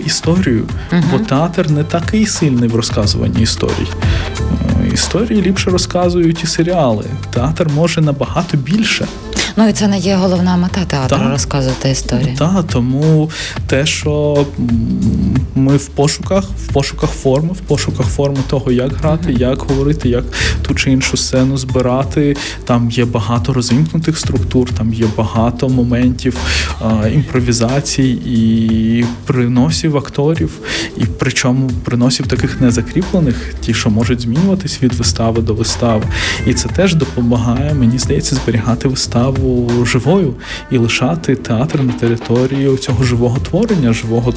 історію. 0.06 0.66
uh 0.92 1.04
Бо 1.12 1.20
театр 1.20 1.72
не 1.72 1.84
такий 1.84 2.26
сильний 2.26 2.70
в 2.70 2.76
розказуванні 2.76 3.42
історій. 3.42 3.88
Історії 4.94 5.42
ліпше 5.42 5.70
розказують 5.70 6.44
і 6.44 6.48
серіали. 6.48 7.06
Театр 7.34 7.68
може 7.76 8.02
набагато 8.02 8.58
більше. 8.58 9.08
Ну 9.60 9.68
і 9.68 9.74
це 9.74 9.88
не 9.88 10.00
є 10.00 10.16
головна 10.16 10.58
мета 10.58 10.86
театру 10.86 11.18
так, 11.18 11.30
розказувати 11.30 11.90
історію. 11.90 12.36
Так, 12.38 12.64
тому 12.68 13.32
те, 13.68 13.86
що 13.86 14.46
ми 15.56 15.78
в 15.78 15.88
пошуках, 15.88 16.44
в 16.44 16.74
пошуках 16.74 17.10
форми, 17.10 17.54
в 17.54 17.60
пошуках 17.60 18.06
форми 18.06 18.38
того, 18.48 18.72
як 18.72 18.94
грати, 18.94 19.30
mm-hmm. 19.30 19.40
як 19.40 19.60
говорити, 19.60 20.10
як 20.10 20.24
ту 20.62 20.76
чи 20.76 20.92
іншу 20.92 21.18
сцену 21.18 21.58
збирати. 21.58 22.36
Там 22.66 22.92
є 22.92 23.06
багато 23.06 23.54
розвімкнутих 23.54 24.18
структур, 24.18 24.70
там 24.72 24.94
є 24.94 25.06
багато 25.18 25.70
моментів 25.70 26.38
а, 26.82 27.08
імпровізацій 27.08 28.20
і 28.26 29.06
приносів 29.26 29.98
акторів, 29.98 30.52
і 30.98 31.02
причому 31.20 31.70
приносів 31.84 32.28
таких 32.28 32.62
незакріплених, 32.62 33.54
ті, 33.62 33.74
що 33.74 33.90
можуть 33.90 34.22
змінюватись 34.22 34.84
від 34.84 34.94
вистави 34.94 35.42
до 35.42 35.54
вистави. 35.54 36.04
І 36.48 36.54
це 36.54 36.70
теж 36.70 36.96
допомагає, 36.96 37.74
мені 37.74 37.98
здається, 38.00 38.36
зберігати 38.36 38.88
виставу 38.88 39.47
живою 39.86 40.34
і 40.72 40.78
лишати 40.78 41.36
театр 41.36 41.84
на 41.84 41.94
території 41.94 42.78
цього 42.78 43.04
живого 43.04 43.38
творення, 43.40 43.94
живого. 43.94 44.34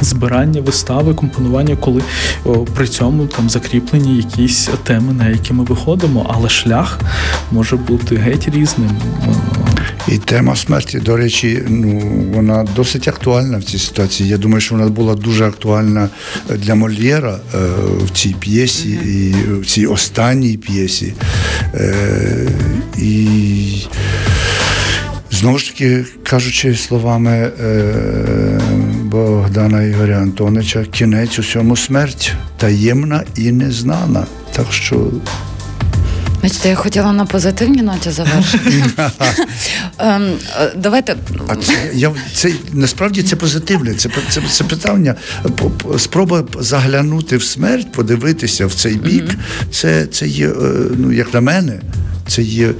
Збирання 0.00 0.60
вистави, 0.60 1.14
компонування, 1.14 1.76
коли 1.76 2.02
о, 2.44 2.52
при 2.52 2.88
цьому 2.88 3.26
там 3.26 3.50
закріплені 3.50 4.16
якісь 4.16 4.70
теми, 4.84 5.12
на 5.12 5.28
які 5.28 5.52
ми 5.52 5.64
виходимо, 5.64 6.30
але 6.34 6.48
шлях 6.48 7.00
може 7.52 7.76
бути 7.76 8.16
геть 8.16 8.48
різним. 8.48 8.90
І 10.12 10.18
тема 10.18 10.56
смерті, 10.56 10.98
до 10.98 11.16
речі, 11.16 11.62
ну 11.68 11.98
вона 12.34 12.66
досить 12.76 13.08
актуальна 13.08 13.58
в 13.58 13.64
цій 13.64 13.78
ситуації. 13.78 14.28
Я 14.28 14.38
думаю, 14.38 14.60
що 14.60 14.74
вона 14.74 14.88
була 14.88 15.14
дуже 15.14 15.46
актуальна 15.46 16.08
для 16.48 16.74
Мольєра 16.74 17.38
е, 17.54 17.58
в 18.04 18.10
цій 18.10 18.34
п'єсі, 18.40 18.90
і 18.90 19.34
в 19.60 19.66
цій 19.66 19.86
останній 19.86 20.56
п'єсі. 20.56 21.12
Е, 21.74 22.48
і 22.98 23.26
Знову 25.30 25.58
ж 25.58 25.72
таки, 25.72 26.04
кажучи 26.22 26.74
словами 26.74 27.50
е, 27.60 28.60
Богдана 29.02 29.82
Ігоря 29.82 30.16
Антонича, 30.16 30.84
кінець 30.84 31.38
усьому 31.38 31.76
смерть 31.76 32.32
таємна 32.56 33.24
і 33.36 33.52
незнана. 33.52 34.26
Так 34.52 34.72
що 34.72 35.10
Бачите, 36.42 36.68
я 36.68 36.74
хотіла 36.74 37.12
на 37.12 37.26
позитивній 37.26 37.82
ноті 37.82 38.10
завершити. 38.10 38.84
Ем, 39.98 40.32
е, 40.60 40.72
давайте. 40.76 41.16
А 41.48 41.56
це 41.56 41.90
я 41.94 42.12
це 42.34 42.52
насправді 42.72 43.22
це 43.22 43.36
позитивне. 43.36 43.94
Це 43.94 44.10
це, 44.30 44.42
це 44.50 44.64
питання. 44.64 45.14
Спроба 45.98 46.44
заглянути 46.60 47.36
в 47.36 47.42
смерть, 47.42 47.92
подивитися 47.92 48.66
в 48.66 48.74
цей 48.74 48.96
бік. 48.96 49.34
Це 49.70 50.06
це 50.06 50.26
є, 50.26 50.48
е, 50.48 50.52
ну 50.96 51.12
як 51.12 51.34
на 51.34 51.40
мене. 51.40 51.80
Це 52.28 52.42
є 52.42 52.68
е, 52.68 52.74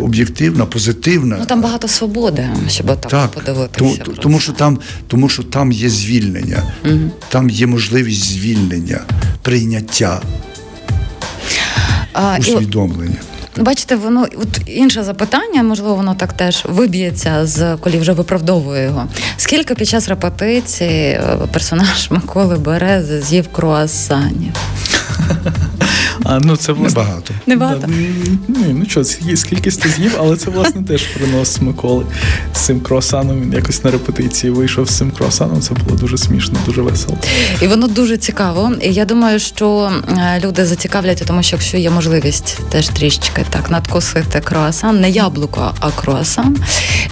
об'єктивна, 0.00 0.66
позитивна. 0.66 1.36
Ну 1.40 1.46
там 1.46 1.62
багато 1.62 1.88
свободи, 1.88 2.48
щоб 2.68 2.86
так, 2.86 3.10
так 3.10 3.30
подивитися. 3.30 4.02
Тому, 4.04 4.16
тому 4.16 4.40
що 4.40 4.52
там 4.52 4.78
тому 5.06 5.28
що 5.28 5.42
там 5.42 5.72
є 5.72 5.88
звільнення, 5.88 6.62
угу. 6.84 6.98
там 7.28 7.50
є 7.50 7.66
можливість 7.66 8.24
звільнення, 8.24 9.00
прийняття 9.42 10.20
усвідомлення. 12.38 13.16
Бачите, 13.56 13.96
воно 13.96 14.26
от 14.36 14.60
інше 14.66 15.02
запитання, 15.02 15.62
можливо, 15.62 15.94
воно 15.94 16.14
так 16.14 16.32
теж 16.32 16.64
виб'ється 16.68 17.46
з 17.46 17.76
коли 17.76 17.98
вже 17.98 18.12
виправдовує 18.12 18.84
його. 18.84 19.06
Скільки 19.36 19.74
під 19.74 19.88
час 19.88 20.08
репетиції 20.08 21.10
е, 21.12 21.38
персонаж 21.52 22.10
Миколи 22.10 22.56
Берези 22.56 23.22
з'їв 23.22 23.48
круасанів? 23.52 24.52
А, 26.24 26.38
ну 26.40 26.56
це 26.56 26.72
власне... 26.72 27.00
Небагато. 27.00 27.34
Небагато? 27.46 27.86
Ні, 28.48 28.66
ну 28.68 28.84
що, 28.88 29.04
скільки 29.34 29.70
ти 29.70 29.88
з'їв, 29.88 30.16
але 30.18 30.36
це 30.36 30.50
власне 30.50 30.82
теж 30.82 31.02
принос 31.02 31.60
Миколи 31.60 32.06
з 32.54 32.58
цим 32.58 32.80
круасаном. 32.80 33.40
Він 33.40 33.52
якось 33.52 33.84
на 33.84 33.90
репетиції 33.90 34.50
вийшов 34.50 34.90
з 34.90 34.96
цим 34.96 35.10
круасаном. 35.10 35.60
Це 35.60 35.74
було 35.74 35.96
дуже 35.96 36.18
смішно, 36.18 36.58
дуже 36.66 36.82
весело. 36.82 37.18
І 37.62 37.66
воно 37.66 37.88
дуже 37.88 38.16
цікаво. 38.16 38.72
І 38.82 38.92
я 38.92 39.04
думаю, 39.04 39.38
що 39.38 39.92
е, 40.08 40.40
люди 40.44 40.66
зацікавлять, 40.66 41.22
тому 41.26 41.42
що 41.42 41.56
якщо 41.56 41.76
є 41.76 41.90
можливість 41.90 42.58
теж 42.68 42.88
трішечки 42.88 43.44
так 43.50 43.70
надкусити 43.70 44.40
круасан, 44.40 45.00
не 45.00 45.10
яблуко, 45.10 45.74
а 45.80 45.90
круасан 45.90 46.56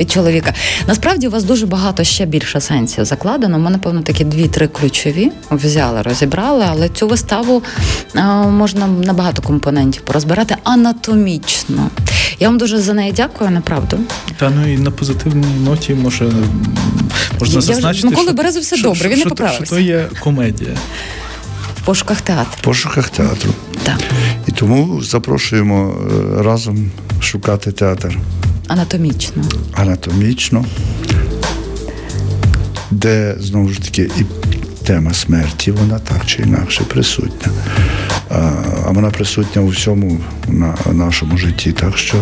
від 0.00 0.10
чоловіка. 0.10 0.54
Насправді 0.86 1.28
у 1.28 1.30
вас 1.30 1.44
дуже 1.44 1.66
багато 1.66 2.04
ще 2.04 2.26
більше 2.26 2.60
сенсів 2.60 3.04
закладено. 3.04 3.58
Ми, 3.58 3.70
напевно, 3.70 4.02
такі 4.02 4.24
дві-три 4.24 4.68
ключові 4.68 5.32
взяли, 5.50 6.02
розібрали, 6.02 6.64
але 6.68 6.88
цю 6.88 7.08
виставу 7.08 7.62
можна 8.50 8.86
набагато 8.86 9.42
компонентів 9.42 10.02
порозбирати 10.02 10.56
анатомічно. 10.64 11.90
Я 12.40 12.48
вам 12.48 12.58
дуже 12.58 12.78
за 12.78 12.94
неї 12.94 13.12
дякую, 13.16 13.50
направду. 13.50 13.98
Та 14.36 14.50
ну 14.50 14.72
і 14.72 14.78
на 14.78 14.90
позитивній 14.90 15.60
ноті 15.64 15.94
може 15.94 16.30
можна 17.40 17.60
зазначити. 17.60 18.08
Миколи 18.08 18.26
що- 18.26 18.36
Берези 18.36 18.60
все 18.60 18.76
що- 18.76 18.88
добре, 18.88 19.08
він 19.08 19.18
не 19.18 19.24
поправився. 19.24 19.64
Що 19.64 19.74
то 19.74 19.80
є 19.80 20.06
комедія. 20.20 20.70
В 21.76 21.84
пошуках 21.84 22.20
театру. 22.20 22.52
В 22.60 22.64
пошуках 22.64 23.08
театру. 23.10 23.50
Так. 23.82 23.98
І 24.46 24.52
тому 24.52 25.02
запрошуємо 25.02 25.94
е, 26.38 26.42
разом 26.42 26.90
шукати 27.20 27.72
театр 27.72 28.18
Анатомічно. 28.68 29.42
анатомічно, 29.74 30.64
де 32.90 33.36
знову 33.40 33.68
ж 33.68 33.80
таки 33.82 34.02
і 34.02 34.24
тема 34.88 35.14
смерті, 35.14 35.70
вона 35.70 35.98
так 35.98 36.26
чи 36.26 36.42
інакше 36.42 36.84
присутня. 36.84 37.52
А, 38.30 38.50
вона 38.86 39.10
присутня 39.10 39.62
у 39.62 39.68
всьому 39.68 40.20
на 40.48 40.74
нашому 40.92 41.36
житті. 41.36 41.72
Так 41.72 41.98
що 41.98 42.16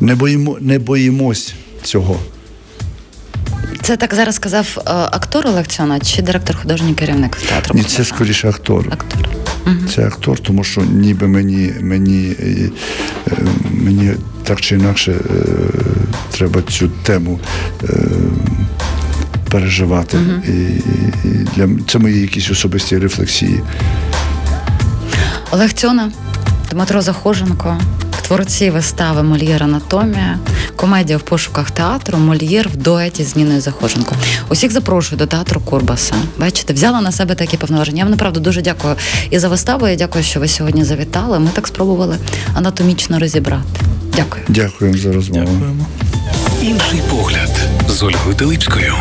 не, 0.00 0.14
боїмо, 0.14 0.58
не 0.60 0.78
боїмось 0.78 1.54
цього. 1.82 2.20
Це 3.82 3.96
так 3.96 4.14
зараз 4.14 4.34
сказав 4.34 4.78
е, 4.78 4.80
актор 4.90 5.46
Олег 5.46 5.66
Цьона 5.66 6.00
чи 6.00 6.22
директор 6.22 6.56
художній 6.56 6.94
керівник 6.94 7.36
театру? 7.36 7.74
Ні, 7.74 7.82
це 7.82 8.04
скоріше 8.04 8.48
актор. 8.48 8.86
актор. 8.90 9.28
Це 9.94 10.06
актор, 10.06 10.38
тому 10.38 10.64
що 10.64 10.80
ніби 10.80 11.28
мені, 11.28 11.72
мені, 11.80 12.36
е, 12.40 12.70
е, 13.30 13.36
мені 13.70 14.12
так 14.44 14.60
чи 14.60 14.74
інакше 14.74 15.14
треба 16.30 16.62
цю 16.62 16.88
тему 16.88 17.40
переживати. 19.48 20.18
І, 20.48 20.50
і 21.28 21.46
для 21.56 21.68
це 21.88 21.98
мої 21.98 22.20
якісь 22.20 22.50
особисті 22.50 22.98
рефлексії. 22.98 23.60
Олег 25.50 25.72
Цьона, 25.72 26.10
Дмитро 26.70 27.02
Захоженко, 27.02 27.80
творці 28.22 28.70
вистави 28.70 29.22
Мольєр 29.22 29.62
Анатомія, 29.62 30.38
комедія 30.76 31.18
в 31.18 31.22
пошуках 31.22 31.70
театру, 31.70 32.18
Мольєр 32.18 32.68
в 32.68 32.76
дуеті 32.76 33.24
з 33.24 33.36
Ніною 33.36 33.60
Захоженко. 33.60 34.14
Усіх 34.48 34.72
запрошую 34.72 35.18
до 35.18 35.26
театру 35.26 35.60
Курбаса. 35.60 36.14
Бачите, 36.38 36.72
взяла 36.72 37.00
на 37.00 37.12
себе 37.12 37.34
такі 37.34 37.56
повноваження. 37.56 37.98
Я 37.98 38.04
вам 38.04 38.10
направду 38.10 38.40
дуже 38.40 38.62
дякую 38.62 38.96
і 39.30 39.38
за 39.38 39.48
виставу, 39.48 39.88
і 39.88 39.96
дякую, 39.96 40.24
що 40.24 40.40
ви 40.40 40.48
сьогодні 40.48 40.84
завітали. 40.84 41.38
Ми 41.38 41.50
так 41.54 41.66
спробували 41.66 42.16
анатомічно 42.54 43.18
розібрати. 43.18 43.80
Дякую. 44.16 44.44
Дякуємо 44.48 44.98
за 44.98 45.12
розмову. 45.12 45.46
Дякуємо. 45.46 45.86
Інший 46.62 47.00
погляд 47.10 47.60
з 47.88 48.02
Ольгою 48.02 48.36
Телипською. 48.36 48.94